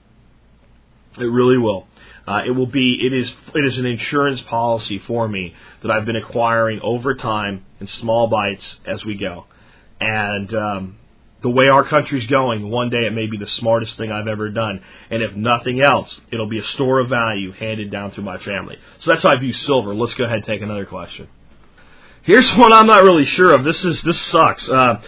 [1.18, 1.88] It really will.
[2.28, 6.06] Uh, it will be it is it is an insurance policy for me that I've
[6.06, 9.46] been acquiring over time in small bites as we go,
[10.02, 10.98] and um,
[11.42, 14.50] the way our country's going, one day it may be the smartest thing I've ever
[14.50, 18.38] done, and if nothing else, it'll be a store of value handed down through my
[18.40, 18.78] family.
[19.00, 19.96] So that's how I view silver.
[19.96, 21.30] Let's go ahead and take another question.
[22.24, 23.64] Here's one I'm not really sure of.
[23.64, 24.68] This is this sucks.
[24.68, 25.00] Uh,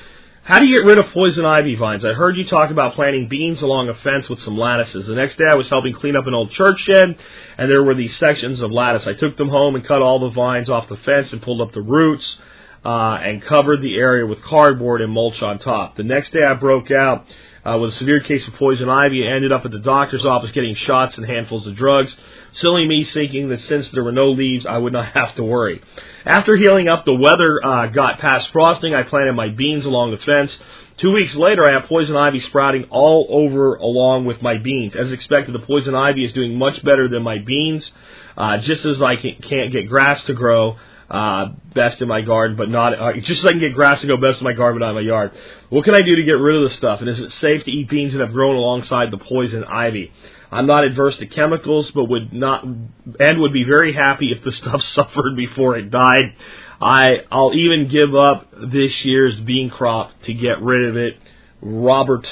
[0.50, 2.04] how do you get rid of poison ivy vines?
[2.04, 5.06] I heard you talk about planting beans along a fence with some lattices.
[5.06, 7.20] The next day I was helping clean up an old church shed,
[7.60, 9.06] and there were these sections of lattice.
[9.06, 11.72] I took them home and cut all the vines off the fence and pulled up
[11.74, 12.40] the roots
[12.84, 15.98] uh, and covered the area with cardboard and mulch on top.
[15.98, 17.28] The next day I broke out
[17.64, 20.50] uh, with a severe case of poison ivy and ended up at the doctor's office
[20.50, 22.18] getting shots and handfuls of drugs.
[22.54, 25.82] Silly me thinking that since there were no leaves, I would not have to worry.
[26.26, 28.94] After healing up, the weather uh, got past frosting.
[28.94, 30.56] I planted my beans along the fence.
[30.98, 34.96] Two weeks later, I have poison ivy sprouting all over along with my beans.
[34.96, 37.90] As expected, the poison ivy is doing much better than my beans.
[38.38, 40.78] Uh, just as I can't get grass to grow,
[41.10, 44.08] uh, best in my garden, but not uh, just as I can get grass to
[44.08, 45.32] go best in my garden, but not in my yard.
[45.70, 47.00] What can I do to get rid of the stuff?
[47.00, 50.12] And is it safe to eat beans that have grown alongside the poison ivy?
[50.52, 54.52] I'm not adverse to chemicals, but would not and would be very happy if the
[54.52, 56.34] stuff suffered before it died.
[56.82, 61.18] I I'll even give up this year's bean crop to get rid of it.
[61.62, 62.28] Robert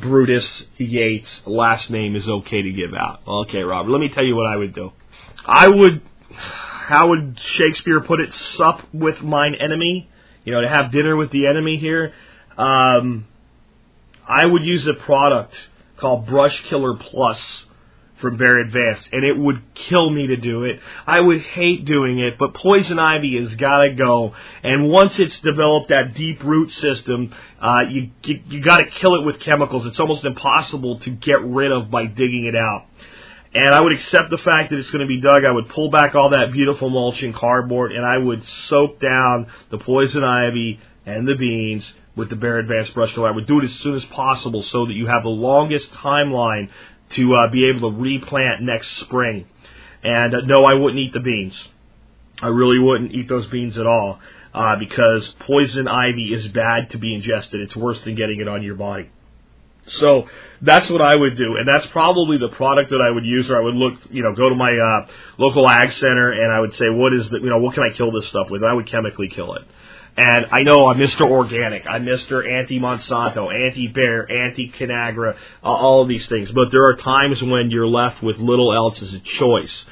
[0.00, 3.20] Brutus Yates last name is okay to give out.
[3.26, 4.92] Okay, Robert, let me tell you what I would do.
[5.44, 8.32] I would how would Shakespeare put it?
[8.56, 10.08] Sup with mine enemy.
[10.44, 12.14] You know, to have dinner with the enemy here.
[12.56, 13.26] Um,
[14.26, 15.54] I would use a product
[15.98, 17.38] called Brush Killer Plus
[18.20, 20.80] from Bayer Advanced, and it would kill me to do it.
[21.06, 24.34] I would hate doing it, but poison ivy has got to go.
[24.62, 29.14] And once it's developed that deep root system, uh, you you, you got to kill
[29.14, 29.86] it with chemicals.
[29.86, 32.86] It's almost impossible to get rid of by digging it out.
[33.54, 35.44] And I would accept the fact that it's going to be dug.
[35.44, 39.46] I would pull back all that beautiful mulch and cardboard, and I would soak down
[39.70, 43.28] the poison ivy and the beans with the Bayer Advanced Brush Killer.
[43.28, 46.68] I would do it as soon as possible so that you have the longest timeline
[47.10, 49.46] to uh, be able to replant next spring.
[50.02, 51.54] And uh, no, I wouldn't eat the beans.
[52.42, 54.20] I really wouldn't eat those beans at all
[54.52, 57.60] uh, because poison ivy is bad to be ingested.
[57.60, 59.10] It's worse than getting it on your body.
[59.90, 60.28] So
[60.60, 63.48] that's what I would do, and that's probably the product that I would use.
[63.48, 65.06] Or I would look, you know, go to my uh,
[65.38, 67.96] local ag center, and I would say, what is the, you know, what can I
[67.96, 68.62] kill this stuff with?
[68.62, 69.62] And I would chemically kill it.
[70.16, 71.20] And I know I'm Mr.
[71.22, 72.48] Organic, I'm Mr.
[72.48, 76.50] Anti Monsanto, Anti Bayer, Anti Conagra, uh, all of these things.
[76.50, 79.84] But there are times when you're left with little else as a choice.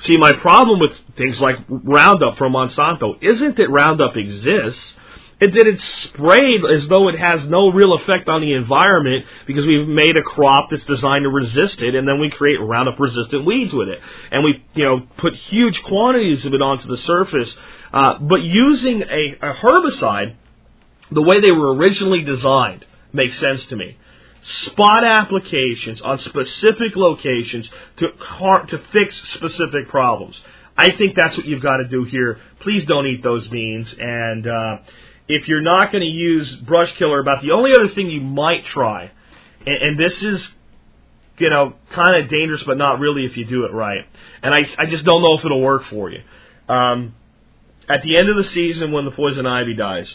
[0.00, 4.94] See, my problem with things like Roundup from Monsanto isn't that Roundup exists.
[5.40, 9.66] It that it's sprayed as though it has no real effect on the environment because
[9.66, 13.44] we've made a crop that's designed to resist it, and then we create Roundup resistant
[13.44, 13.98] weeds with it,
[14.30, 17.52] and we you know put huge quantities of it onto the surface.
[17.92, 20.34] Uh, but using a, a herbicide,
[21.10, 23.98] the way they were originally designed, makes sense to me
[24.44, 28.08] spot applications on specific locations to
[28.68, 30.40] to fix specific problems.
[30.76, 32.38] I think that's what you've got to do here.
[32.60, 33.94] Please don't eat those beans.
[33.98, 34.78] And uh,
[35.28, 38.64] if you're not going to use brush killer, about the only other thing you might
[38.66, 39.10] try,
[39.66, 40.48] and, and this is
[41.38, 44.04] you know kind of dangerous, but not really if you do it right.
[44.42, 46.22] And I I just don't know if it'll work for you.
[46.68, 47.14] Um,
[47.88, 50.14] at the end of the season, when the poison ivy dies,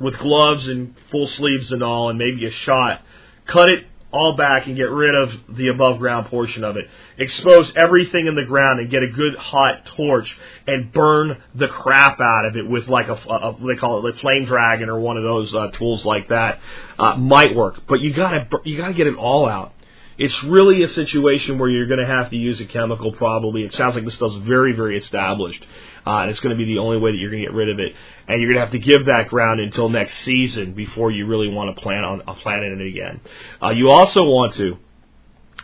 [0.00, 3.02] with gloves and full sleeves and all, and maybe a shot
[3.48, 6.86] cut it all back and get rid of the above ground portion of it.
[7.18, 10.34] Expose everything in the ground and get a good hot torch
[10.66, 14.18] and burn the crap out of it with like a, a they call it a
[14.18, 16.60] flame dragon or one of those uh, tools like that.
[16.98, 19.74] Uh, might work, but you gotta you gotta get it all out.
[20.16, 23.12] It's really a situation where you're going to have to use a chemical.
[23.12, 25.64] Probably, it sounds like this stuff's very very established
[26.08, 27.68] uh, and it's going to be the only way that you're going to get rid
[27.68, 27.92] of it.
[28.26, 31.48] And you're going to have to give that ground until next season before you really
[31.48, 33.20] want to plant on uh, planting it again.
[33.62, 34.78] Uh, you also want to.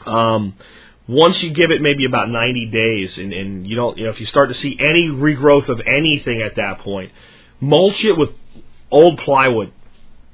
[0.05, 0.55] Um,
[1.09, 4.21] once you give it maybe about 90 days, and, and you don't, you know, if
[4.21, 7.11] you start to see any regrowth of anything at that point,
[7.59, 8.29] mulch it with
[8.91, 9.73] old plywood.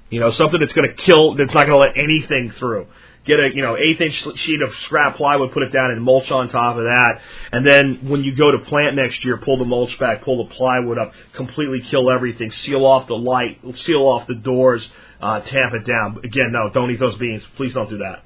[0.08, 2.88] You know, something that's going to kill, that's not going to let anything through
[3.24, 6.30] get a you know eighth inch sheet of scrap plywood, put it down, and mulch
[6.30, 7.20] on top of that.
[7.52, 10.54] And then when you go to plant next year, pull the mulch back, pull the
[10.54, 14.86] plywood up, completely kill everything, seal off the light, seal off the doors,
[15.20, 16.18] uh, tamp it down.
[16.24, 17.42] Again, no, don't eat those beans.
[17.56, 18.24] Please don't do that.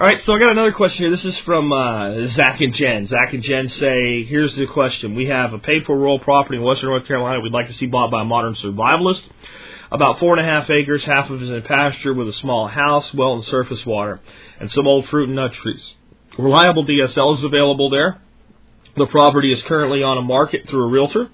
[0.00, 1.10] All right, so I got another question here.
[1.10, 3.08] This is from uh, Zach and Jen.
[3.08, 5.16] Zach and Jen say, here's the question.
[5.16, 7.86] We have a paid for rural property in western North Carolina we'd like to see
[7.86, 9.22] bought by a modern survivalist.
[9.90, 12.68] About four and a half acres, half of it is in pasture with a small
[12.68, 14.20] house, well, and surface water,
[14.60, 15.94] and some old fruit and nut trees.
[16.38, 18.20] Reliable DSL is available there.
[18.96, 21.30] The property is currently on a market through a realtor.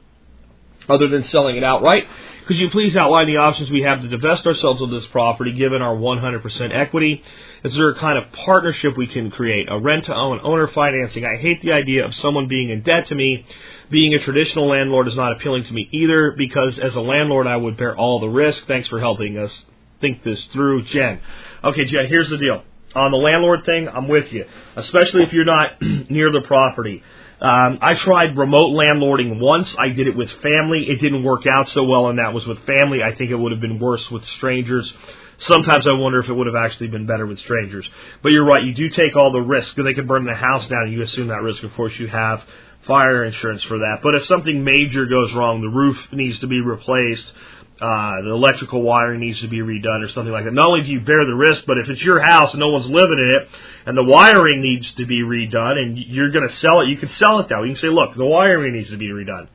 [0.89, 2.07] Other than selling it outright,
[2.47, 5.81] could you please outline the options we have to divest ourselves of this property given
[5.81, 7.23] our 100% equity?
[7.65, 9.67] Is there a kind of partnership we can create?
[9.71, 11.25] A rent to own, owner financing?
[11.25, 13.47] I hate the idea of someone being in debt to me
[13.91, 17.57] being a traditional landlord is not appealing to me either because as a landlord I
[17.57, 18.67] would bear all the risk.
[18.67, 19.65] Thanks for helping us
[20.01, 21.21] think this through, Jen.
[21.63, 22.63] Okay, Jen, here's the deal.
[22.95, 27.03] On the landlord thing, I'm with you, especially if you're not near the property.
[27.41, 29.75] Um, I tried remote landlording once.
[29.79, 30.89] I did it with family.
[30.89, 33.03] It didn't work out so well, and that was with family.
[33.03, 34.91] I think it would have been worse with strangers.
[35.41, 37.89] Sometimes I wonder if it would have actually been better with strangers.
[38.23, 38.63] But you're right.
[38.63, 39.75] You do take all the risk.
[39.75, 41.63] They could burn the house down, and you assume that risk.
[41.65, 42.43] Of course, you have
[42.87, 43.99] fire insurance for that.
[44.03, 47.27] But if something major goes wrong, the roof needs to be replaced,
[47.81, 50.55] uh, the electrical wiring needs to be redone or something like that.
[50.55, 52.87] Not only do you bear the risk, but if it's your house and no one's
[52.87, 53.49] living in it,
[53.87, 57.11] and the wiring needs to be redone, and you're going to sell it, you can
[57.11, 57.63] sell it though.
[57.63, 59.49] You can say, look, the wiring needs to be redone.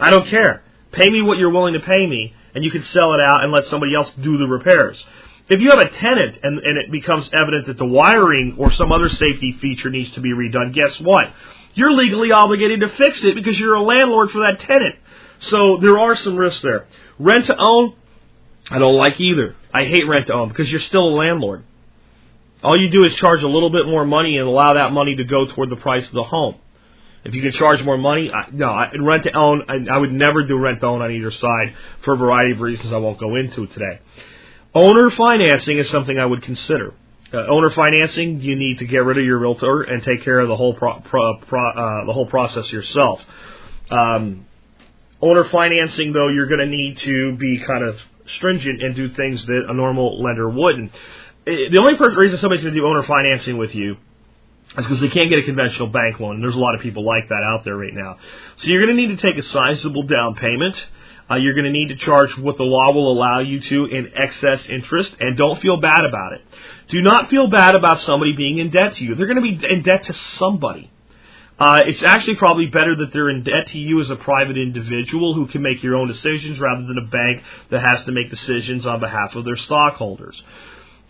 [0.00, 0.62] I don't care.
[0.92, 3.52] Pay me what you're willing to pay me, and you can sell it out and
[3.52, 5.02] let somebody else do the repairs.
[5.48, 8.92] If you have a tenant and, and it becomes evident that the wiring or some
[8.92, 11.32] other safety feature needs to be redone, guess what?
[11.74, 14.96] You're legally obligated to fix it because you're a landlord for that tenant.
[15.40, 16.86] So there are some risks there.
[17.18, 17.94] Rent to own,
[18.70, 19.56] I don't like either.
[19.72, 21.64] I hate rent to own because you're still a landlord.
[22.62, 25.24] All you do is charge a little bit more money and allow that money to
[25.24, 26.56] go toward the price of the home.
[27.24, 30.12] If you can charge more money, I, no, I, rent to own, I, I would
[30.12, 33.18] never do rent to own on either side for a variety of reasons I won't
[33.18, 34.00] go into today.
[34.74, 36.94] Owner financing is something I would consider.
[37.32, 40.48] Uh, owner financing, you need to get rid of your realtor and take care of
[40.48, 43.20] the whole pro, pro, pro, uh, the whole process yourself.
[43.88, 44.46] Um,
[45.22, 48.00] owner financing, though, you're going to need to be kind of
[48.36, 50.92] stringent and do things that a normal lender wouldn't.
[51.44, 53.96] The only reason somebody's going to do owner financing with you
[54.76, 57.04] is because they can't get a conventional bank loan, and there's a lot of people
[57.04, 58.18] like that out there right now.
[58.56, 60.80] So you're going to need to take a sizable down payment.
[61.30, 64.12] Uh, you're going to need to charge what the law will allow you to in
[64.16, 66.42] excess interest, and don't feel bad about it.
[66.88, 69.14] Do not feel bad about somebody being in debt to you.
[69.14, 70.90] They're going to be in debt to somebody.
[71.60, 75.34] Uh, it's actually probably better that they're in debt to you as a private individual
[75.34, 78.86] who can make your own decisions rather than a bank that has to make decisions
[78.86, 80.42] on behalf of their stockholders.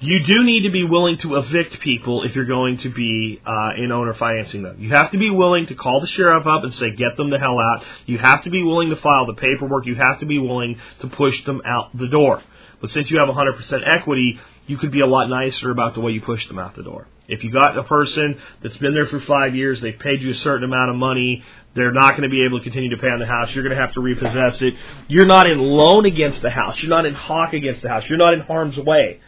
[0.02, 3.72] You do need to be willing to evict people if you're going to be uh,
[3.76, 4.76] in owner financing them.
[4.80, 7.38] You have to be willing to call the sheriff up and say, get them the
[7.38, 7.84] hell out.
[8.06, 9.84] You have to be willing to file the paperwork.
[9.84, 12.42] You have to be willing to push them out the door.
[12.80, 16.12] But since you have 100% equity, you could be a lot nicer about the way
[16.12, 17.06] you push them out the door.
[17.28, 20.34] If you got a person that's been there for five years, they've paid you a
[20.36, 21.44] certain amount of money,
[21.74, 23.50] they're not going to be able to continue to pay on the house.
[23.54, 24.74] You're going to have to repossess it.
[25.08, 26.80] You're not in loan against the house.
[26.80, 28.04] You're not in hawk against the house.
[28.08, 29.20] You're not in harm's way.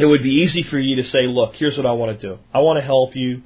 [0.00, 2.38] It would be easy for you to say, "Look, here's what I want to do.
[2.54, 3.42] I want to help you.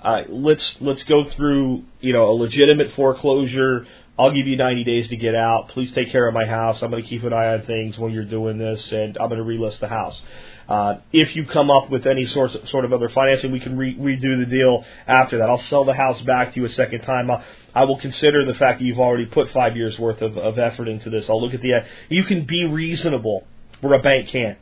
[0.00, 3.86] Uh, let's let's go through, you know, a legitimate foreclosure.
[4.16, 5.70] I'll give you 90 days to get out.
[5.70, 6.80] Please take care of my house.
[6.82, 9.40] I'm going to keep an eye on things when you're doing this, and I'm going
[9.40, 10.20] to relist the house.
[10.68, 13.76] Uh, if you come up with any sort of, sort of other financing, we can
[13.76, 15.50] re- redo the deal after that.
[15.50, 17.30] I'll sell the house back to you a second time.
[17.30, 17.42] I'll,
[17.74, 20.86] I will consider the fact that you've already put five years worth of, of effort
[20.86, 21.28] into this.
[21.28, 21.80] I'll look at the.
[22.08, 23.44] You can be reasonable
[23.80, 24.58] where a bank can't.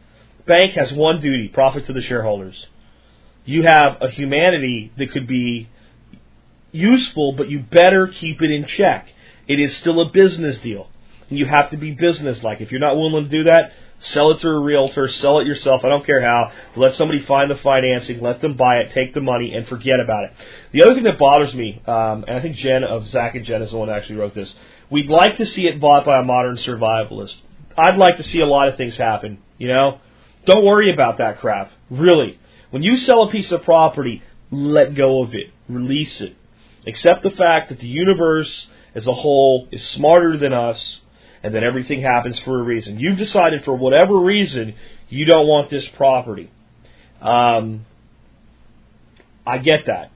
[0.49, 2.57] Bank has one duty: profit to the shareholders.
[3.45, 5.69] You have a humanity that could be
[6.73, 9.09] useful, but you better keep it in check.
[9.47, 10.89] It is still a business deal,
[11.31, 12.61] and you have to be businesslike.
[12.61, 15.85] If you're not willing to do that, Sell it to a realtor, sell it yourself,
[15.85, 16.53] I don't care how.
[16.77, 20.25] Let somebody find the financing, let them buy it, take the money, and forget about
[20.25, 20.33] it.
[20.71, 23.61] The other thing that bothers me, um, and I think Jen of Zach and Jen
[23.61, 24.55] is the one that actually wrote this,
[24.89, 27.35] we'd like to see it bought by a modern survivalist.
[27.77, 30.01] I'd like to see a lot of things happen, you know?
[30.49, 31.71] Don't worry about that crap.
[31.91, 32.39] Really.
[32.71, 35.51] When you sell a piece of property, let go of it.
[35.69, 36.37] Release it.
[36.87, 40.83] Accept the fact that the universe as a whole is smarter than us
[41.43, 42.99] and that everything happens for a reason.
[42.99, 44.75] You've decided for whatever reason
[45.11, 46.51] you don't want this property.
[47.21, 47.85] Um,
[49.47, 50.13] I get that.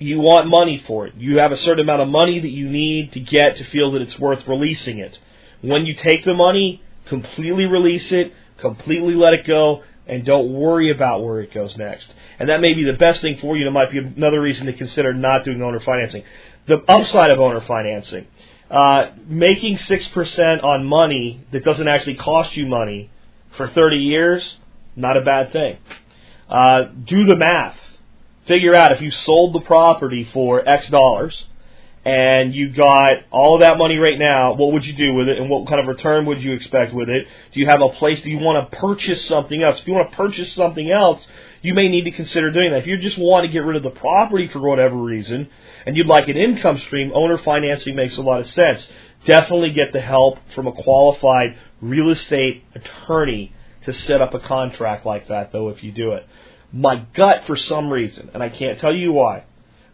[0.00, 1.14] You want money for it.
[1.16, 4.02] You have a certain amount of money that you need to get to feel that
[4.02, 5.16] it's worth releasing it.
[5.60, 10.90] When you take the money, completely release it, completely let it go, and don't worry
[10.90, 12.12] about where it goes next.
[12.38, 13.66] And that may be the best thing for you.
[13.66, 16.24] It might be another reason to consider not doing owner financing.
[16.66, 18.26] The upside of owner financing
[18.70, 23.10] uh, making 6% on money that doesn't actually cost you money
[23.56, 24.56] for 30 years,
[24.94, 25.78] not a bad thing.
[26.48, 27.78] Uh, do the math.
[28.46, 31.44] Figure out if you sold the property for X dollars
[32.08, 35.50] and you got all that money right now, what would you do with it and
[35.50, 37.26] what kind of return would you expect with it?
[37.52, 39.78] Do you have a place, do you want to purchase something else?
[39.80, 41.20] If you want to purchase something else,
[41.60, 42.78] you may need to consider doing that.
[42.78, 45.50] If you just want to get rid of the property for whatever reason,
[45.84, 48.88] and you'd like an income stream, owner financing makes a lot of sense.
[49.26, 53.52] Definitely get the help from a qualified real estate attorney
[53.84, 56.26] to set up a contract like that, though, if you do it.
[56.72, 59.44] My gut, for some reason, and I can't tell you why,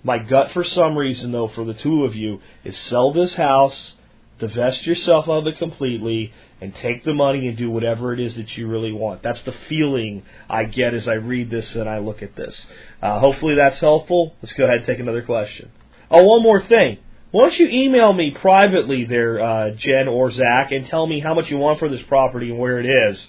[0.05, 3.95] my gut, for some reason, though, for the two of you, is sell this house,
[4.39, 8.57] divest yourself of it completely, and take the money and do whatever it is that
[8.57, 9.23] you really want.
[9.23, 12.55] That's the feeling I get as I read this and I look at this.
[13.03, 14.35] Uh, hopefully that's helpful.
[14.43, 15.71] Let's go ahead and take another question.
[16.11, 16.99] Oh, one more thing.
[17.31, 21.35] Why don't you email me privately there, uh, Jen or Zach, and tell me how
[21.35, 23.27] much you want for this property and where it is.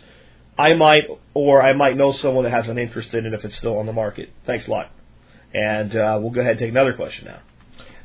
[0.58, 1.04] I might,
[1.34, 3.86] or I might know someone that has an interest in it if it's still on
[3.86, 4.30] the market.
[4.46, 4.92] Thanks a lot.
[5.56, 7.40] And uh, we'll go ahead and take another question now.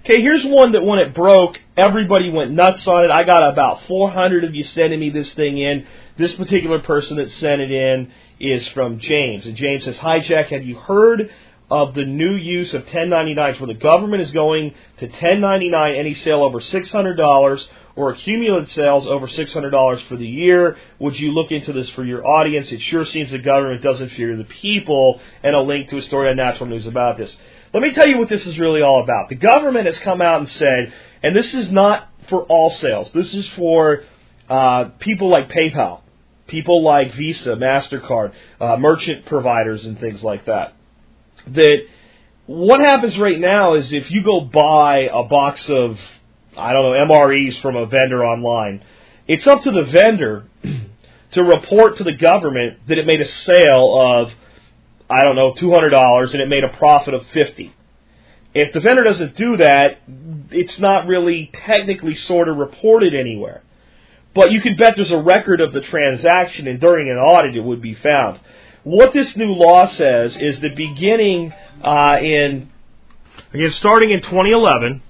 [0.05, 3.11] Okay, here's one that when it broke, everybody went nuts on it.
[3.11, 5.85] I got about 400 of you sending me this thing in.
[6.17, 9.45] This particular person that sent it in is from James.
[9.45, 11.31] And James says, Hi, Jack, have you heard
[11.71, 16.43] of the new use of 1099s where the government is going to 1099 any sale
[16.43, 17.67] over $600
[17.97, 20.77] or accumulated sales over $600 for the year.
[20.99, 22.73] Would you look into this for your audience?
[22.73, 26.29] It sure seems the government doesn't fear the people, and a link to a story
[26.29, 27.37] on Natural News about this.
[27.73, 29.29] Let me tell you what this is really all about.
[29.29, 30.93] The government has come out and said,
[31.23, 34.03] and this is not for all sales, this is for
[34.49, 36.01] uh, people like PayPal,
[36.49, 40.75] people like Visa, MasterCard, uh, merchant providers, and things like that.
[41.49, 41.87] That
[42.47, 45.99] what happens right now is if you go buy a box of,
[46.57, 48.83] I don't know, MREs from a vendor online,
[49.29, 50.47] it's up to the vendor
[51.33, 54.33] to report to the government that it made a sale of
[55.11, 57.75] I don't know, $200 and it made a profit of 50.
[58.55, 59.99] If the vendor doesn't do that,
[60.51, 63.63] it's not really technically sort of reported anywhere.
[64.35, 67.65] But you can bet there's a record of the transaction and during an audit it
[67.65, 68.39] would be found.
[68.83, 71.53] What this new law says is that beginning
[71.83, 72.71] uh, in,
[73.53, 75.03] again, starting in 2011,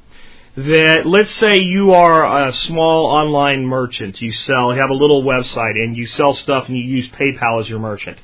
[0.56, 5.22] that let's say you are a small online merchant, you sell, you have a little
[5.22, 8.18] website, and you sell stuff and you use PayPal as your merchant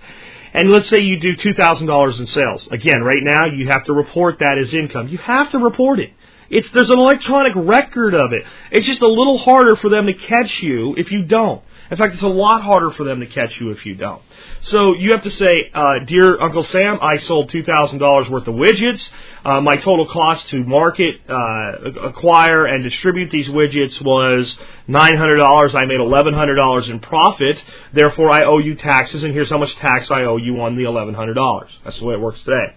[0.56, 2.66] and let's say you do $2,000 in sales.
[2.70, 5.08] Again, right now you have to report that as income.
[5.08, 6.12] You have to report it.
[6.48, 8.42] It's, there's an electronic record of it.
[8.70, 11.62] It's just a little harder for them to catch you if you don't.
[11.90, 14.20] In fact, it's a lot harder for them to catch you if you don't.
[14.62, 18.48] So you have to say, uh, dear Uncle Sam, I sold two thousand dollars worth
[18.48, 19.08] of widgets.
[19.44, 24.58] Uh, my total cost to market, uh, acquire, and distribute these widgets was
[24.88, 25.74] nine hundred dollars.
[25.74, 27.62] I made eleven hundred dollars in profit.
[27.92, 30.84] Therefore, I owe you taxes, and here's how much tax I owe you on the
[30.84, 31.70] eleven hundred dollars.
[31.84, 32.74] That's the way it works today.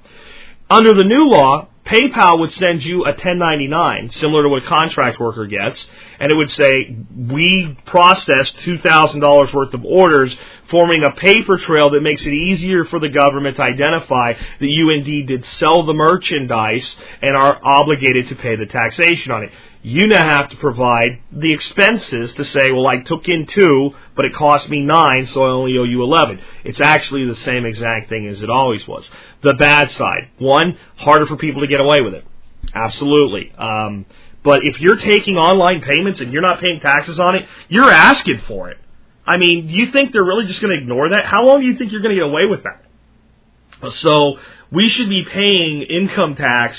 [0.69, 5.19] Under the new law, PayPal would send you a 1099, similar to what a contract
[5.19, 5.83] worker gets,
[6.19, 10.37] and it would say, we processed $2,000 worth of orders,
[10.69, 14.91] forming a paper trail that makes it easier for the government to identify that you
[14.91, 19.51] indeed did sell the merchandise and are obligated to pay the taxation on it.
[19.81, 24.25] You now have to provide the expenses to say, well, I took in two, but
[24.25, 26.39] it cost me nine, so I only owe you 11.
[26.65, 29.07] It's actually the same exact thing as it always was.
[29.41, 30.31] The bad side.
[30.37, 32.25] One, harder for people to get away with it.
[32.73, 33.53] Absolutely.
[33.57, 34.05] Um,
[34.43, 38.41] but if you're taking online payments and you're not paying taxes on it, you're asking
[38.47, 38.77] for it.
[39.25, 41.25] I mean, do you think they're really just going to ignore that?
[41.25, 42.83] How long do you think you're going to get away with that?
[44.01, 44.39] So
[44.71, 46.77] we should be paying income tax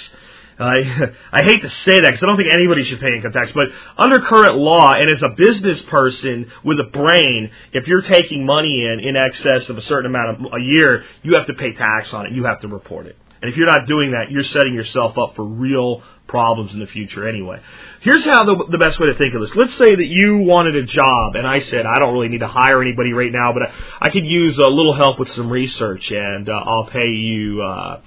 [0.63, 3.53] I I hate to say that because I don't think anybody should pay income tax,
[3.53, 8.45] but under current law and as a business person with a brain, if you're taking
[8.45, 11.73] money in in excess of a certain amount of a year, you have to pay
[11.73, 12.33] tax on it.
[12.33, 13.17] You have to report it.
[13.43, 16.87] And if you're not doing that, you're setting yourself up for real problems in the
[16.87, 17.61] future anyway.
[18.01, 19.55] Here's how the, the best way to think of this.
[19.55, 22.49] Let's say that you wanted a job and I said, I don't really need to
[22.49, 26.11] hire anybody right now, but I, I could use a little help with some research
[26.13, 28.01] and uh, I'll pay you, uh,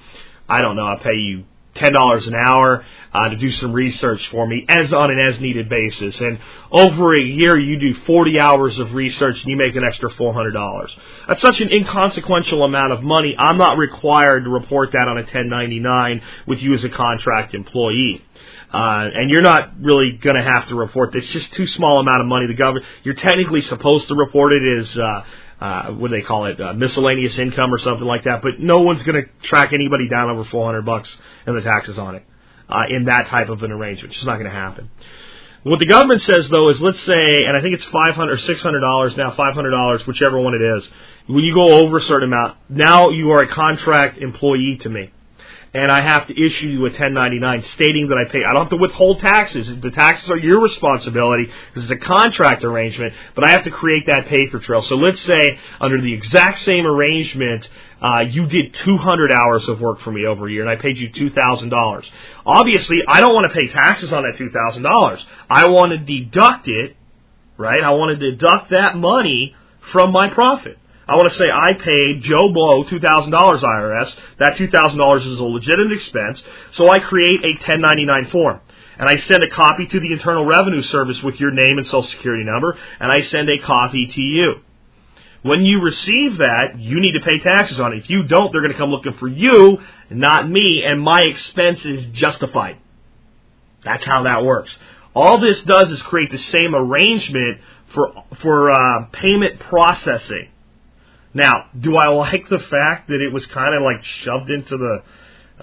[0.48, 1.46] I don't know, I'll pay you
[1.76, 5.40] ten dollars an hour uh, to do some research for me as on an as
[5.40, 6.20] needed basis.
[6.20, 6.40] And
[6.72, 10.34] over a year, you do forty hours of research and you make an extra four
[10.34, 10.96] hundred dollars.
[11.28, 13.36] That's such an inconsequential amount of money.
[13.38, 18.24] I'm not required to report that on a 1099 with you as a contract employee.
[18.74, 21.14] Uh, and you're not really going to have to report.
[21.14, 22.48] It's just too small amount of money.
[22.48, 25.24] The government, you're technically supposed to report it as uh,
[25.64, 28.42] uh, what do they call it, uh, miscellaneous income or something like that.
[28.42, 31.10] But no one's going to track anybody down over 400 bucks
[31.46, 32.26] and the taxes on it
[32.68, 34.12] uh, in that type of an arrangement.
[34.12, 34.92] It's just not going to happen.
[35.64, 38.80] What the government says though is, let's say, and I think it's 500 or 600
[38.82, 40.84] dollars now, 500 dollars, whichever one it is.
[41.28, 45.14] When you go over a certain amount, now you are a contract employee to me
[45.74, 48.44] and I have to issue you a 1099 stating that I pay.
[48.44, 49.72] I don't have to withhold taxes.
[49.82, 54.06] The taxes are your responsibility because it's a contract arrangement, but I have to create
[54.06, 54.84] that paper trail.
[54.84, 57.68] So let's say under the exact same arrangement,
[58.04, 60.98] uh, you did 200 hours of work for me over a year and I paid
[60.98, 62.06] you $2,000.
[62.46, 65.24] Obviously, I don't want to pay taxes on that $2,000.
[65.50, 66.96] I want to deduct it,
[67.58, 67.84] right?
[67.84, 69.56] I want to deduct that money
[69.92, 70.78] from my profit.
[71.14, 74.16] I want to say I paid Joe Blow $2,000 IRS.
[74.40, 76.42] That $2,000 is a legitimate expense.
[76.72, 78.62] So I create a 1099 form.
[78.98, 82.10] And I send a copy to the Internal Revenue Service with your name and social
[82.10, 82.76] security number.
[83.00, 84.56] And I send a copy to you.
[85.44, 88.00] When you receive that, you need to pay taxes on it.
[88.00, 89.78] If you don't, they're going to come looking for you,
[90.10, 92.78] not me, and my expense is justified.
[93.84, 94.76] That's how that works.
[95.14, 97.60] All this does is create the same arrangement
[97.94, 100.48] for for uh, payment processing.
[101.34, 105.04] Now, do I like the fact that it was kind of like shoved into the?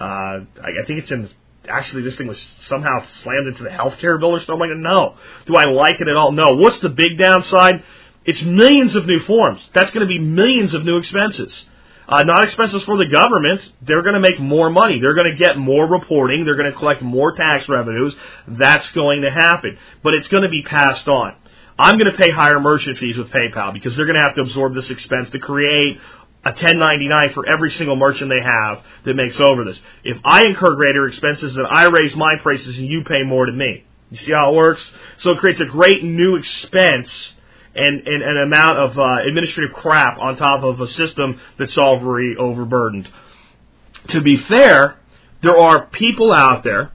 [0.01, 1.29] Uh, I think it's in.
[1.67, 4.79] Actually, this thing was somehow slammed into the healthcare bill or something like that.
[4.79, 5.15] No.
[5.45, 6.31] Do I like it at all?
[6.31, 6.55] No.
[6.55, 7.83] What's the big downside?
[8.25, 9.61] It's millions of new forms.
[9.73, 11.65] That's going to be millions of new expenses.
[12.07, 13.61] Uh, not expenses for the government.
[13.81, 14.99] They're going to make more money.
[14.99, 16.45] They're going to get more reporting.
[16.45, 18.15] They're going to collect more tax revenues.
[18.47, 19.77] That's going to happen.
[20.03, 21.35] But it's going to be passed on.
[21.81, 24.41] I'm going to pay higher merchant fees with PayPal because they're going to have to
[24.41, 25.99] absorb this expense to create
[26.43, 29.79] a 1099 for every single merchant they have that makes over this.
[30.03, 33.51] If I incur greater expenses, then I raise my prices and you pay more to
[33.51, 33.83] me.
[34.11, 34.83] You see how it works?
[35.19, 37.09] So it creates a great new expense
[37.73, 42.35] and, and an amount of uh, administrative crap on top of a system that's already
[42.37, 43.09] overburdened.
[44.09, 44.97] To be fair,
[45.41, 46.91] there are people out there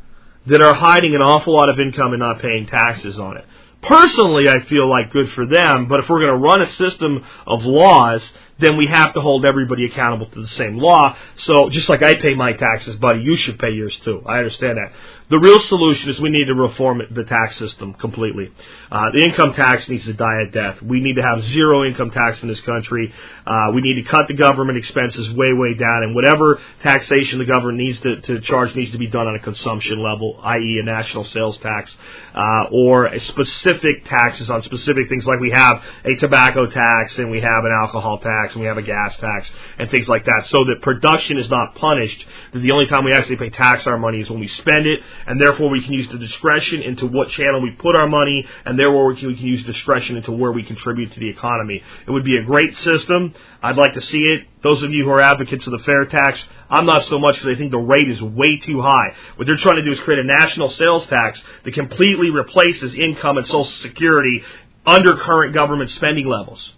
[0.46, 3.44] that are hiding an awful lot of income and not paying taxes on it.
[3.86, 7.24] Personally, I feel like good for them, but if we're going to run a system
[7.46, 11.16] of laws then we have to hold everybody accountable to the same law.
[11.38, 14.22] So just like I pay my taxes, buddy, you should pay yours too.
[14.26, 14.92] I understand that.
[15.28, 18.52] The real solution is we need to reform the tax system completely.
[18.92, 20.80] Uh, the income tax needs to die a death.
[20.80, 23.12] We need to have zero income tax in this country.
[23.44, 27.44] Uh, we need to cut the government expenses way, way down, and whatever taxation the
[27.44, 30.84] government needs to, to charge needs to be done on a consumption level, i.e., a
[30.84, 31.92] national sales tax,
[32.32, 37.40] uh, or specific taxes on specific things like we have a tobacco tax and we
[37.40, 40.46] have an alcohol tax tax and we have a gas tax and things like that
[40.46, 42.24] so that production is not punished.
[42.52, 45.00] That the only time we actually pay tax our money is when we spend it
[45.26, 48.78] and therefore we can use the discretion into what channel we put our money, and
[48.78, 51.82] therefore we can, we can use discretion into where we contribute to the economy.
[52.06, 53.34] It would be a great system.
[53.62, 54.46] I'd like to see it.
[54.62, 57.54] Those of you who are advocates of the fair tax, I'm not so much because
[57.54, 59.14] I think the rate is way too high.
[59.36, 63.38] What they're trying to do is create a national sales tax that completely replaces income
[63.38, 64.42] and Social Security
[64.84, 66.72] under current government spending levels.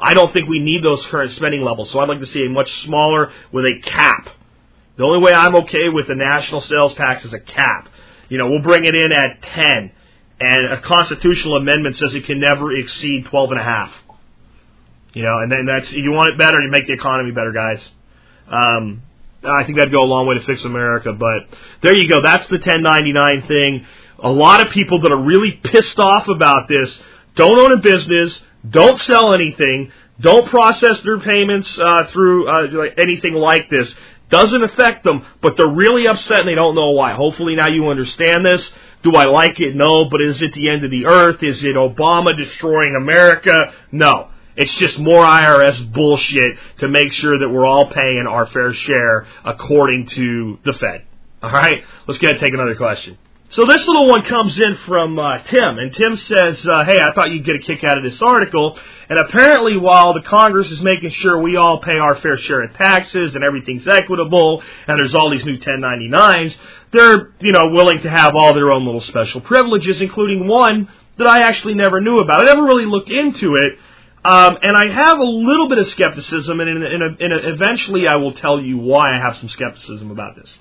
[0.00, 2.48] I don't think we need those current spending levels, so I'd like to see a
[2.48, 4.28] much smaller with a cap.
[4.96, 7.88] The only way I'm okay with the national sales tax is a cap.
[8.28, 9.92] You know, we'll bring it in at 10,
[10.40, 13.92] and a constitutional amendment says it can never exceed 12 and a half.
[15.12, 17.86] You know, and then that's you want it better, you make the economy better, guys.
[18.48, 19.02] Um,
[19.44, 21.12] I think that'd go a long way to fix America.
[21.12, 21.48] But
[21.82, 22.20] there you go.
[22.22, 23.86] That's the 1099 thing.
[24.18, 26.98] A lot of people that are really pissed off about this
[27.34, 33.34] don't own a business, don't sell anything, don't process their payments uh, through uh, anything
[33.34, 33.92] like this.
[34.28, 37.12] Doesn't affect them, but they're really upset and they don't know why.
[37.12, 38.70] Hopefully now you understand this.
[39.02, 39.76] Do I like it?
[39.76, 40.08] No.
[40.10, 41.42] But is it the end of the earth?
[41.42, 43.54] Is it Obama destroying America?
[43.92, 44.30] No.
[44.56, 49.26] It's just more IRS bullshit to make sure that we're all paying our fair share
[49.44, 51.04] according to the Fed.
[51.42, 53.18] All right, let's get take another question.
[53.50, 57.12] So this little one comes in from uh, Tim, and Tim says, uh, "Hey, I
[57.12, 58.76] thought you'd get a kick out of this article.
[59.08, 62.74] And apparently, while the Congress is making sure we all pay our fair share of
[62.74, 66.56] taxes and everything's equitable, and there's all these new 1099s,
[66.90, 71.28] they're you know willing to have all their own little special privileges, including one that
[71.28, 72.40] I actually never knew about.
[72.40, 73.78] I never really looked into it."
[74.24, 77.36] Um, and I have a little bit of skepticism, and in, in, a, in a,
[77.54, 80.58] eventually I will tell you why I have some skepticism about this.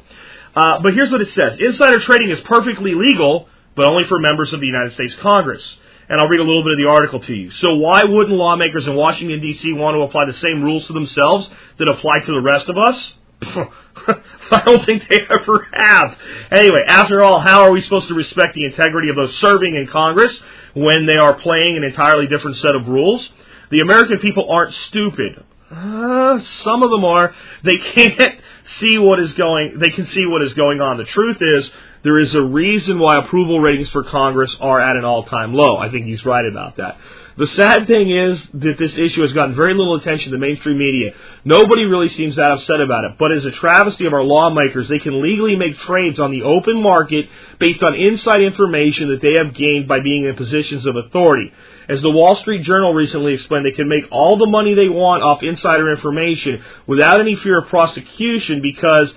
[0.56, 4.54] Uh, but here's what it says Insider trading is perfectly legal, but only for members
[4.54, 5.78] of the United States Congress.
[6.08, 7.50] And I'll read a little bit of the article to you.
[7.50, 9.74] So, why wouldn't lawmakers in Washington, D.C.
[9.74, 11.50] want to apply the same rules to themselves
[11.80, 13.14] that apply to the rest of us?
[13.42, 16.18] I don't think they ever have.
[16.52, 19.88] Anyway, after all, how are we supposed to respect the integrity of those serving in
[19.88, 20.32] Congress
[20.76, 23.28] when they are playing an entirely different set of rules?
[23.72, 25.44] The American people aren't stupid.
[25.76, 27.36] Uh, some of them are.
[27.64, 28.40] They can't
[28.80, 29.78] see what is going.
[29.80, 30.98] They can see what is going on.
[30.98, 31.70] The truth is,
[32.04, 35.78] there is a reason why approval ratings for Congress are at an all-time low.
[35.78, 36.98] I think he's right about that.
[37.38, 41.14] The sad thing is that this issue has gotten very little attention the mainstream media.
[41.44, 43.18] Nobody really seems that upset about it.
[43.18, 46.82] But as a travesty of our lawmakers, they can legally make trades on the open
[46.82, 47.26] market
[47.60, 51.52] based on inside information that they have gained by being in positions of authority.
[51.88, 55.22] As the Wall Street Journal recently explained, they can make all the money they want
[55.24, 59.14] off insider information without any fear of prosecution because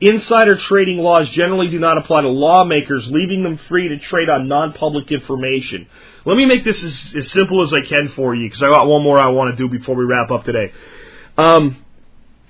[0.00, 4.48] insider trading laws generally do not apply to lawmakers, leaving them free to trade on
[4.48, 5.86] non-public information.
[6.24, 8.86] Let me make this as, as simple as I can for you because I got
[8.86, 10.72] one more I want to do before we wrap up today.
[11.36, 11.84] Um,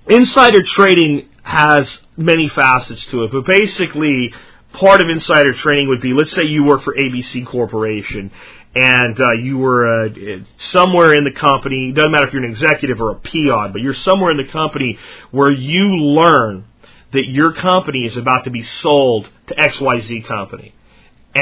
[0.06, 4.32] insider trading has many facets to it, but basically,
[4.72, 8.30] part of insider trading would be let's say you work for ABC Corporation
[8.80, 10.08] and uh, you were uh,
[10.58, 13.94] somewhere in the company, doesn't matter if you're an executive or a peon, but you're
[13.94, 14.98] somewhere in the company
[15.30, 16.64] where you learn
[17.12, 20.74] that your company is about to be sold to XYZ company.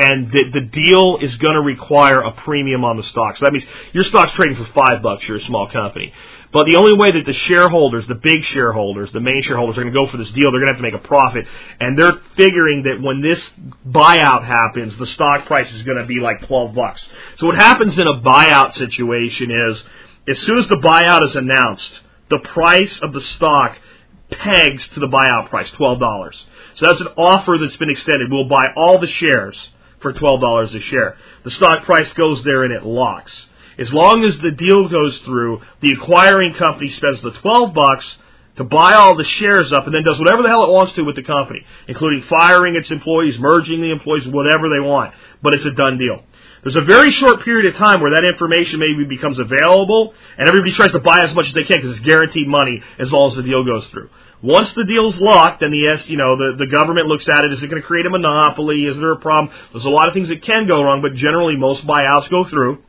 [0.04, 3.36] And that the deal is going to require a premium on the stock.
[3.36, 5.26] So that means your stock's trading for five bucks.
[5.26, 6.12] You're a small company.
[6.52, 9.92] But the only way that the shareholders, the big shareholders, the main shareholders are going
[9.92, 11.46] to go for this deal, they're going to have to make a profit.
[11.80, 13.40] And they're figuring that when this
[13.86, 17.06] buyout happens, the stock price is going to be like 12 bucks.
[17.38, 19.84] So what happens in a buyout situation is,
[20.28, 23.78] as soon as the buyout is announced, the price of the stock
[24.30, 26.32] pegs to the buyout price, $12.
[26.76, 28.30] So that's an offer that's been extended.
[28.30, 29.56] We'll buy all the shares
[30.00, 31.16] for $12 a share.
[31.44, 33.32] The stock price goes there and it locks.
[33.78, 38.16] As long as the deal goes through, the acquiring company spends the 12 bucks
[38.56, 41.02] to buy all the shares up and then does whatever the hell it wants to
[41.02, 45.14] with the company, including firing its employees, merging the employees, whatever they want.
[45.42, 46.22] But it's a done deal.
[46.62, 50.72] There's a very short period of time where that information maybe becomes available and everybody
[50.72, 53.36] tries to buy as much as they can because it's guaranteed money as long as
[53.36, 54.08] the deal goes through.
[54.42, 57.52] Once the deal's locked, then the you know, the, the government looks at it.
[57.52, 58.84] Is it going to create a monopoly?
[58.84, 59.54] Is there a problem?
[59.72, 62.82] There's a lot of things that can go wrong, but generally most buyouts go through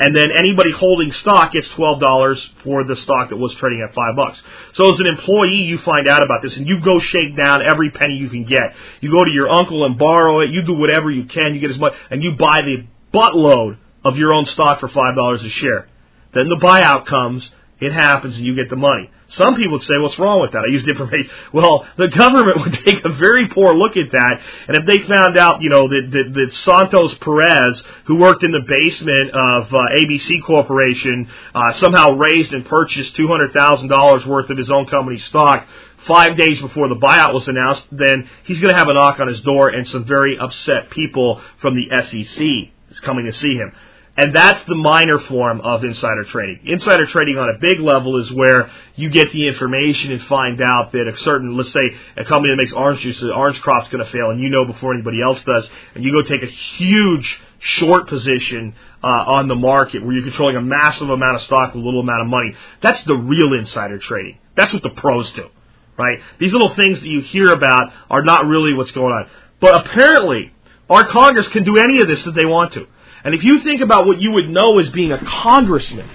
[0.00, 3.94] and then anybody holding stock gets twelve dollars for the stock that was trading at
[3.94, 4.40] five bucks.
[4.74, 7.90] So as an employee, you find out about this, and you go shake down every
[7.90, 8.74] penny you can get.
[9.00, 10.50] You go to your uncle and borrow it.
[10.50, 11.54] You do whatever you can.
[11.54, 15.16] You get as much, and you buy the buttload of your own stock for five
[15.16, 15.88] dollars a share.
[16.32, 17.48] Then the buyout comes,
[17.80, 19.10] it happens and you get the money.
[19.30, 20.64] Some people would say, what's wrong with that?
[20.66, 21.30] I used information.
[21.52, 25.36] Well, the government would take a very poor look at that, and if they found
[25.36, 29.78] out, you know, that, that, that Santos Perez, who worked in the basement of uh,
[30.00, 35.66] ABC Corporation, uh, somehow raised and purchased $200,000 worth of his own company stock
[36.06, 39.28] five days before the buyout was announced, then he's going to have a knock on
[39.28, 43.72] his door and some very upset people from the SEC is coming to see him.
[44.18, 46.66] And that's the minor form of insider trading.
[46.66, 50.90] Insider trading on a big level is where you get the information and find out
[50.90, 54.04] that a certain, let's say, a company that makes orange juice, the orange crop's going
[54.04, 57.40] to fail, and you know before anybody else does, and you go take a huge
[57.60, 61.84] short position uh, on the market where you're controlling a massive amount of stock with
[61.84, 62.56] a little amount of money.
[62.82, 64.38] That's the real insider trading.
[64.56, 65.48] That's what the pros do,
[65.96, 66.18] right?
[66.40, 69.30] These little things that you hear about are not really what's going on.
[69.60, 70.52] But apparently,
[70.90, 72.88] our Congress can do any of this that they want to.
[73.24, 76.08] And if you think about what you would know as being a congressman,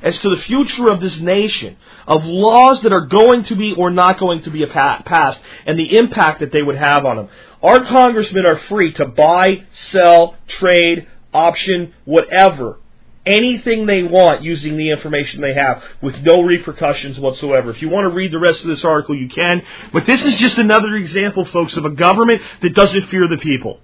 [0.00, 1.76] as to the future of this nation,
[2.06, 5.96] of laws that are going to be or not going to be passed, and the
[5.96, 7.28] impact that they would have on them.
[7.62, 12.78] Our congressmen are free to buy, sell, trade, option, whatever,
[13.26, 17.70] anything they want using the information they have with no repercussions whatsoever.
[17.70, 19.62] If you want to read the rest of this article, you can.
[19.92, 23.80] But this is just another example, folks, of a government that doesn't fear the people.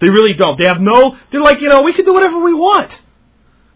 [0.00, 0.58] They really don't.
[0.58, 2.96] They have no, they're like, you know, we can do whatever we want.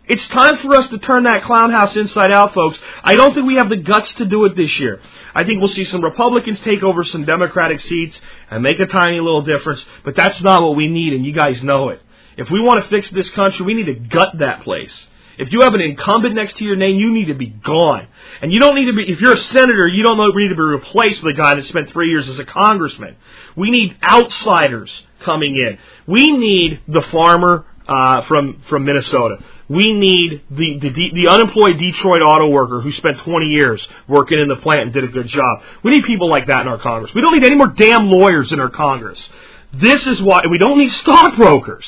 [0.06, 2.78] It's time for us to turn that clown house inside out, folks.
[3.02, 5.00] I don't think we have the guts to do it this year.
[5.34, 8.20] I think we'll see some Republicans take over some Democratic seats
[8.50, 11.62] and make a tiny little difference, but that's not what we need, and you guys
[11.62, 12.02] know it.
[12.36, 14.94] If we want to fix this country, we need to gut that place.
[15.38, 18.06] If you have an incumbent next to your name, you need to be gone.
[18.40, 20.62] And you don't need to be, if you're a senator, you don't need to be
[20.62, 23.16] replaced with a guy that spent three years as a congressman.
[23.56, 25.78] We need outsiders coming in.
[26.06, 29.38] We need the farmer uh, from from Minnesota.
[29.68, 34.48] We need the, the the unemployed Detroit auto worker who spent 20 years working in
[34.48, 35.62] the plant and did a good job.
[35.82, 37.14] We need people like that in our Congress.
[37.14, 39.18] We don't need any more damn lawyers in our Congress.
[39.72, 41.86] This is why we don't need stockbrokers.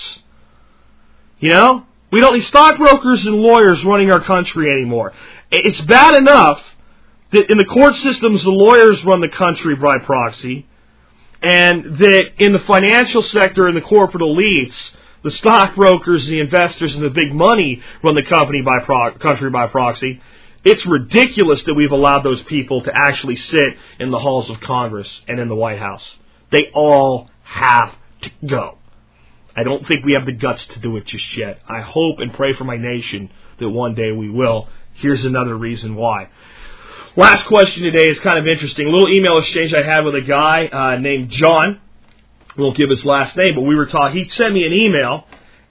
[1.39, 5.13] You know, we don't need stockbrokers and lawyers running our country anymore.
[5.51, 6.63] It's bad enough
[7.33, 10.67] that in the court systems the lawyers run the country by proxy
[11.43, 14.75] and that in the financial sector and the corporate elites,
[15.23, 19.67] the stockbrokers, the investors, and the big money run the company by pro- country by
[19.67, 20.21] proxy.
[20.65, 25.09] It's ridiculous that we've allowed those people to actually sit in the halls of Congress
[25.29, 26.05] and in the White House.
[26.51, 28.79] They all have to go.
[29.57, 31.61] I don't think we have the guts to do it just yet.
[31.67, 34.69] I hope and pray for my nation that one day we will.
[34.95, 36.29] Here's another reason why.
[37.17, 38.87] Last question today is kind of interesting.
[38.87, 41.81] A little email exchange I had with a guy uh, named John.
[42.59, 44.23] Won't give his last name, but we were talking.
[44.23, 45.25] He sent me an email,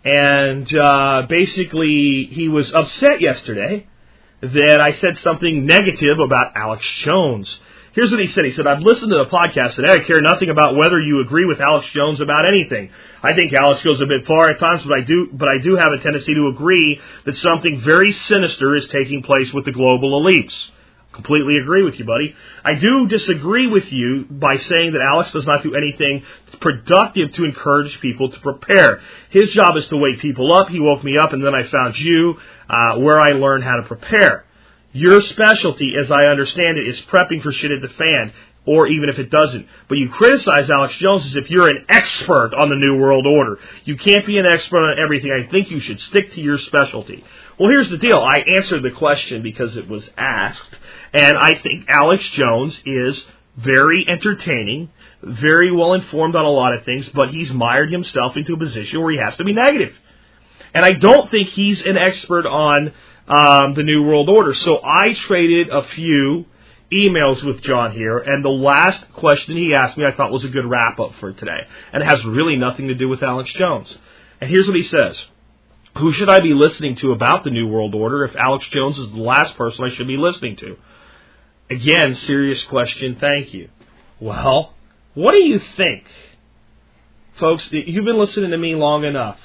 [0.04, 3.86] and uh, basically he was upset yesterday
[4.42, 7.60] that I said something negative about Alex Jones.
[7.96, 8.44] Here's what he said.
[8.44, 9.90] He said, I've listened to the podcast today.
[9.90, 12.90] I care nothing about whether you agree with Alex Jones about anything.
[13.24, 15.78] I think Alex goes a bit far at times, but I do, but I do
[15.78, 20.22] have a tendency to agree that something very sinister is taking place with the global
[20.22, 20.54] elites.
[21.14, 22.36] Completely agree with you, buddy.
[22.66, 26.22] I do disagree with you by saying that Alex does not do anything
[26.60, 29.00] productive to encourage people to prepare.
[29.30, 30.68] His job is to wake people up.
[30.68, 32.36] He woke me up, and then I found you,
[32.70, 34.44] uh, where I learned how to prepare.
[34.96, 38.32] Your specialty, as I understand it, is prepping for shit at the fan,
[38.66, 39.68] or even if it doesn't.
[39.90, 43.60] But you criticize Alex Jones as if you're an expert on the New World Order.
[43.84, 45.34] You can't be an expert on everything.
[45.34, 47.26] I think you should stick to your specialty.
[47.60, 48.20] Well, here's the deal.
[48.20, 50.78] I answered the question because it was asked,
[51.12, 53.22] and I think Alex Jones is
[53.58, 54.92] very entertaining,
[55.22, 59.02] very well informed on a lot of things, but he's mired himself into a position
[59.02, 59.94] where he has to be negative.
[60.74, 62.94] And I don't think he's an expert on
[63.28, 64.54] um, the New World Order.
[64.54, 66.46] So I traded a few
[66.94, 70.50] emails with John here, and the last question he asked me I thought was a
[70.50, 73.94] good wrap up for today, and it has really nothing to do with Alex Jones.
[74.40, 75.18] And here's what he says.
[75.98, 79.12] Who should I be listening to about the New World Order if Alex Jones is
[79.12, 80.78] the last person I should be listening to?
[81.70, 83.70] Again, serious question, thank you.
[84.20, 84.74] Well,
[85.14, 86.04] what do you think?
[87.40, 89.40] Folks, you've been listening to me long enough.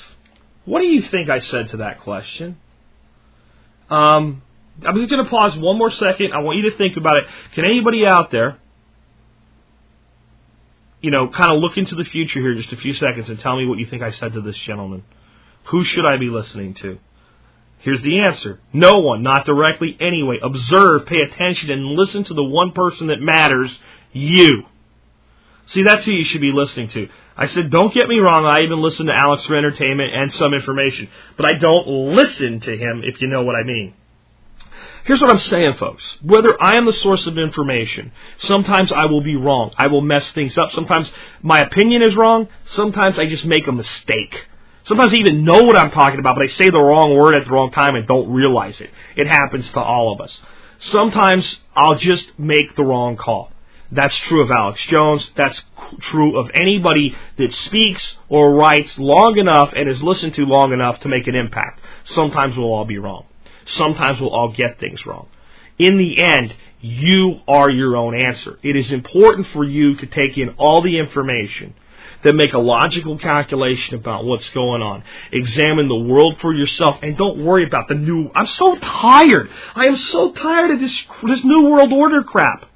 [0.64, 2.59] What do you think I said to that question?
[3.91, 4.43] Um,
[4.86, 6.32] I'm just going to pause one more second.
[6.32, 7.24] I want you to think about it.
[7.55, 8.59] Can anybody out there,
[11.01, 13.57] you know, kind of look into the future here just a few seconds and tell
[13.57, 15.05] me what you think I said to this gentleman?
[15.64, 16.99] Who should I be listening to?
[17.78, 18.61] Here's the answer.
[18.72, 20.38] No one, not directly anyway.
[20.43, 23.76] Observe, pay attention, and listen to the one person that matters,
[24.12, 24.64] you.
[25.73, 27.09] See, that's who you should be listening to.
[27.37, 30.53] I said, don't get me wrong, I even listen to Alex for entertainment and some
[30.53, 33.95] information, but I don't listen to him, if you know what I mean.
[35.05, 36.05] Here's what I'm saying, folks.
[36.23, 39.73] Whether I am the source of information, sometimes I will be wrong.
[39.79, 40.73] I will mess things up.
[40.73, 41.11] Sometimes
[41.43, 42.49] my opinion is wrong.
[42.66, 44.47] Sometimes I just make a mistake.
[44.85, 47.45] Sometimes I even know what I'm talking about, but I say the wrong word at
[47.45, 48.91] the wrong time and don't realize it.
[49.16, 50.39] It happens to all of us.
[50.81, 53.53] Sometimes I'll just make the wrong call.
[53.93, 55.28] That's true of Alex Jones.
[55.36, 55.61] That's
[56.01, 61.01] true of anybody that speaks or writes long enough and is listened to long enough
[61.01, 61.80] to make an impact.
[62.05, 63.26] Sometimes we'll all be wrong.
[63.66, 65.28] Sometimes we'll all get things wrong.
[65.78, 68.59] In the end, you are your own answer.
[68.62, 71.74] It is important for you to take in all the information
[72.22, 75.03] then make a logical calculation about what's going on.
[75.32, 78.30] Examine the world for yourself and don't worry about the new.
[78.34, 79.51] I'm so tired.
[79.74, 82.66] I am so tired of this, this new world order crap.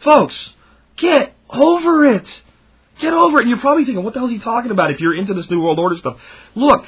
[0.00, 0.50] Folks,
[0.96, 2.26] get over it.
[3.00, 3.42] Get over it.
[3.42, 5.48] And you're probably thinking, what the hell is he talking about if you're into this
[5.50, 6.18] new world order stuff?
[6.54, 6.84] Look,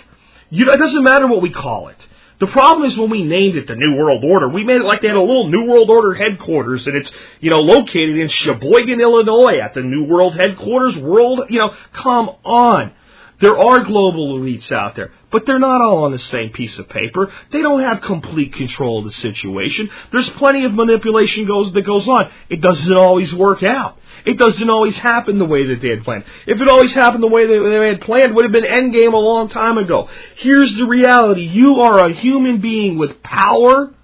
[0.51, 1.97] you, know, it doesn't matter what we call it.
[2.41, 5.03] The problem is when we named it the New World Order, we made it like
[5.03, 8.99] they had a little New World Order headquarters, and it's you know located in Sheboygan,
[8.99, 10.97] Illinois, at the New World headquarters.
[10.97, 12.93] World, you know, come on.
[13.41, 16.89] There are global elites out there, but they're not all on the same piece of
[16.89, 17.33] paper.
[17.51, 19.91] They don't have complete control of the situation.
[20.13, 22.31] There's plenty of manipulation goes that goes on.
[22.51, 23.99] It doesn't always work out.
[24.27, 26.25] It doesn't always happen the way that they had planned.
[26.47, 29.17] If it always happened the way that they had planned, would have been endgame a
[29.17, 30.11] long time ago.
[30.37, 31.47] Here's the reality.
[31.47, 33.95] You are a human being with power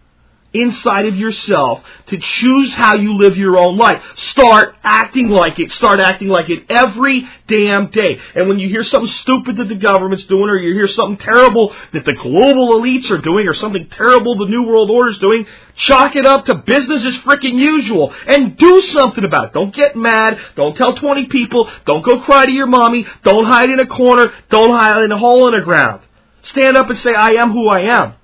[0.60, 4.02] inside of yourself to choose how you live your own life.
[4.16, 5.72] Start acting like it.
[5.72, 8.18] Start acting like it every damn day.
[8.34, 11.74] And when you hear something stupid that the government's doing, or you hear something terrible
[11.92, 15.46] that the global elites are doing, or something terrible the New World Order's doing,
[15.76, 19.52] chalk it up to business as freaking usual and do something about it.
[19.52, 20.38] Don't get mad.
[20.54, 21.70] Don't tell 20 people.
[21.84, 23.06] Don't go cry to your mommy.
[23.22, 24.32] Don't hide in a corner.
[24.50, 26.02] Don't hide in a hole in the ground.
[26.42, 28.14] Stand up and say, I am who I am.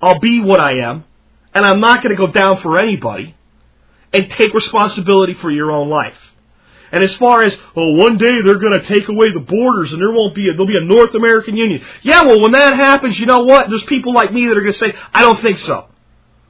[0.00, 1.04] I'll be what I am
[1.54, 3.34] and I'm not going to go down for anybody,
[4.12, 6.16] and take responsibility for your own life.
[6.92, 10.00] And as far as, oh, one day they're going to take away the borders and
[10.00, 11.84] there won't be a, there'll be a North American Union.
[12.02, 13.68] Yeah, well, when that happens, you know what?
[13.68, 15.86] There's people like me that are going to say, I don't think so.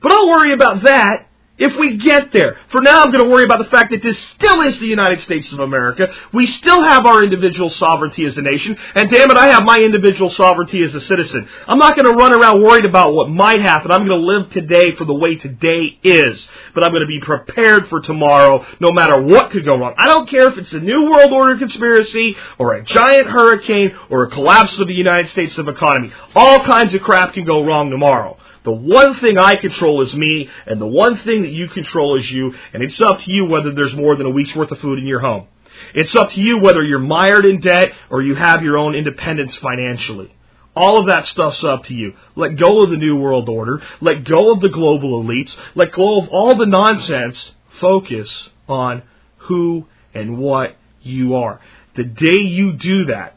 [0.02, 2.56] But don't worry about that if we get there.
[2.70, 5.20] For now, I'm going to worry about the fact that this still is the United
[5.20, 6.08] States of America.
[6.32, 9.78] We still have our individual sovereignty as a nation, and damn it, I have my
[9.78, 11.48] individual sovereignty as a citizen.
[11.68, 13.92] I'm not going to run around worried about what might happen.
[13.92, 16.44] I'm going to live today for the way today is.
[16.74, 19.94] But I'm going to be prepared for tomorrow, no matter what could go wrong.
[19.96, 24.24] I don't care if it's a New World Order conspiracy, or a giant hurricane, or
[24.24, 26.12] a collapse of the United States of economy.
[26.34, 28.38] All kinds of crap can go wrong tomorrow.
[28.64, 32.30] The one thing I control is me, and the one thing that you control is
[32.30, 34.98] you, and it's up to you whether there's more than a week's worth of food
[34.98, 35.46] in your home.
[35.94, 39.54] It's up to you whether you're mired in debt or you have your own independence
[39.56, 40.34] financially.
[40.76, 42.14] All of that stuff's up to you.
[42.34, 43.82] Let go of the New World Order.
[44.00, 45.54] Let go of the global elites.
[45.74, 47.52] Let go of all the nonsense.
[47.80, 49.02] Focus on
[49.36, 51.60] who and what you are.
[51.96, 53.36] The day you do that,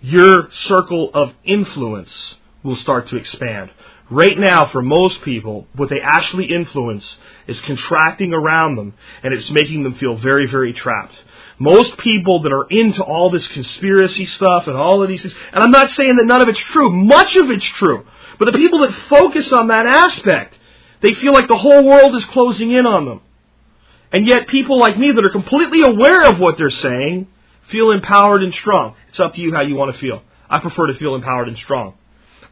[0.00, 3.70] your circle of influence will start to expand.
[4.12, 8.92] Right now, for most people, what they actually influence is contracting around them,
[9.22, 11.14] and it's making them feel very, very trapped.
[11.58, 15.64] Most people that are into all this conspiracy stuff and all of these things, and
[15.64, 18.06] I'm not saying that none of it's true, much of it's true,
[18.38, 20.58] but the people that focus on that aspect,
[21.00, 23.22] they feel like the whole world is closing in on them.
[24.12, 27.28] And yet, people like me that are completely aware of what they're saying
[27.68, 28.94] feel empowered and strong.
[29.08, 30.22] It's up to you how you want to feel.
[30.50, 31.94] I prefer to feel empowered and strong.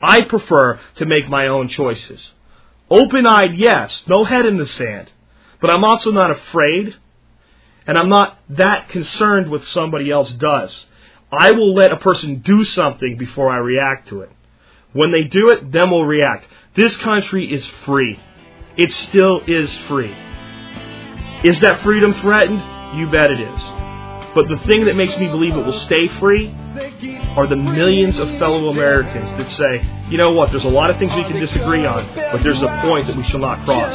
[0.00, 2.20] I prefer to make my own choices.
[2.90, 5.10] Open eyed, yes, no head in the sand.
[5.60, 6.94] But I'm also not afraid,
[7.86, 10.74] and I'm not that concerned with somebody else does.
[11.30, 14.30] I will let a person do something before I react to it.
[14.92, 16.46] When they do it, then we'll react.
[16.74, 18.18] This country is free.
[18.76, 20.12] It still is free.
[21.44, 22.98] Is that freedom threatened?
[22.98, 23.62] You bet it is.
[24.34, 26.54] But the thing that makes me believe it will stay free
[27.36, 30.98] are the millions of fellow Americans that say, you know what, there's a lot of
[30.98, 33.92] things we can disagree on, but there's a point that we shall not cross.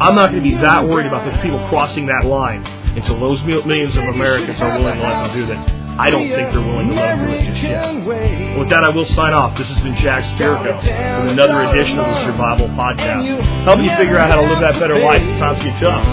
[0.00, 2.66] I'm not going to be that worried about those people crossing that line
[2.96, 5.78] until those millions of Americans are willing to let them do that.
[5.98, 8.58] I don't think they're willing to let them do it just yet.
[8.58, 9.58] With that, I will sign off.
[9.58, 10.78] This has been Jack Spirko
[11.22, 13.26] with another edition of the Survival Podcast,
[13.64, 16.06] helping you figure out how to live that better life if times get tough,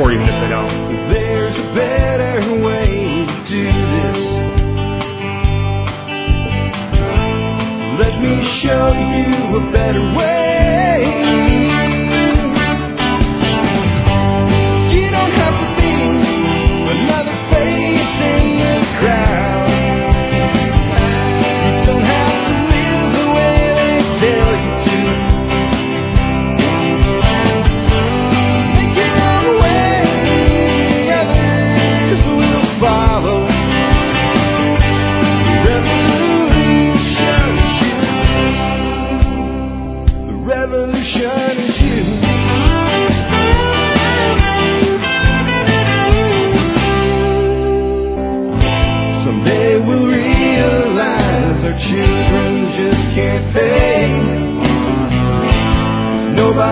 [0.00, 0.70] or even if they don't.
[1.10, 2.73] There's a better way
[7.98, 10.43] Let me show you a better way.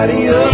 [0.07, 0.52] Their cares.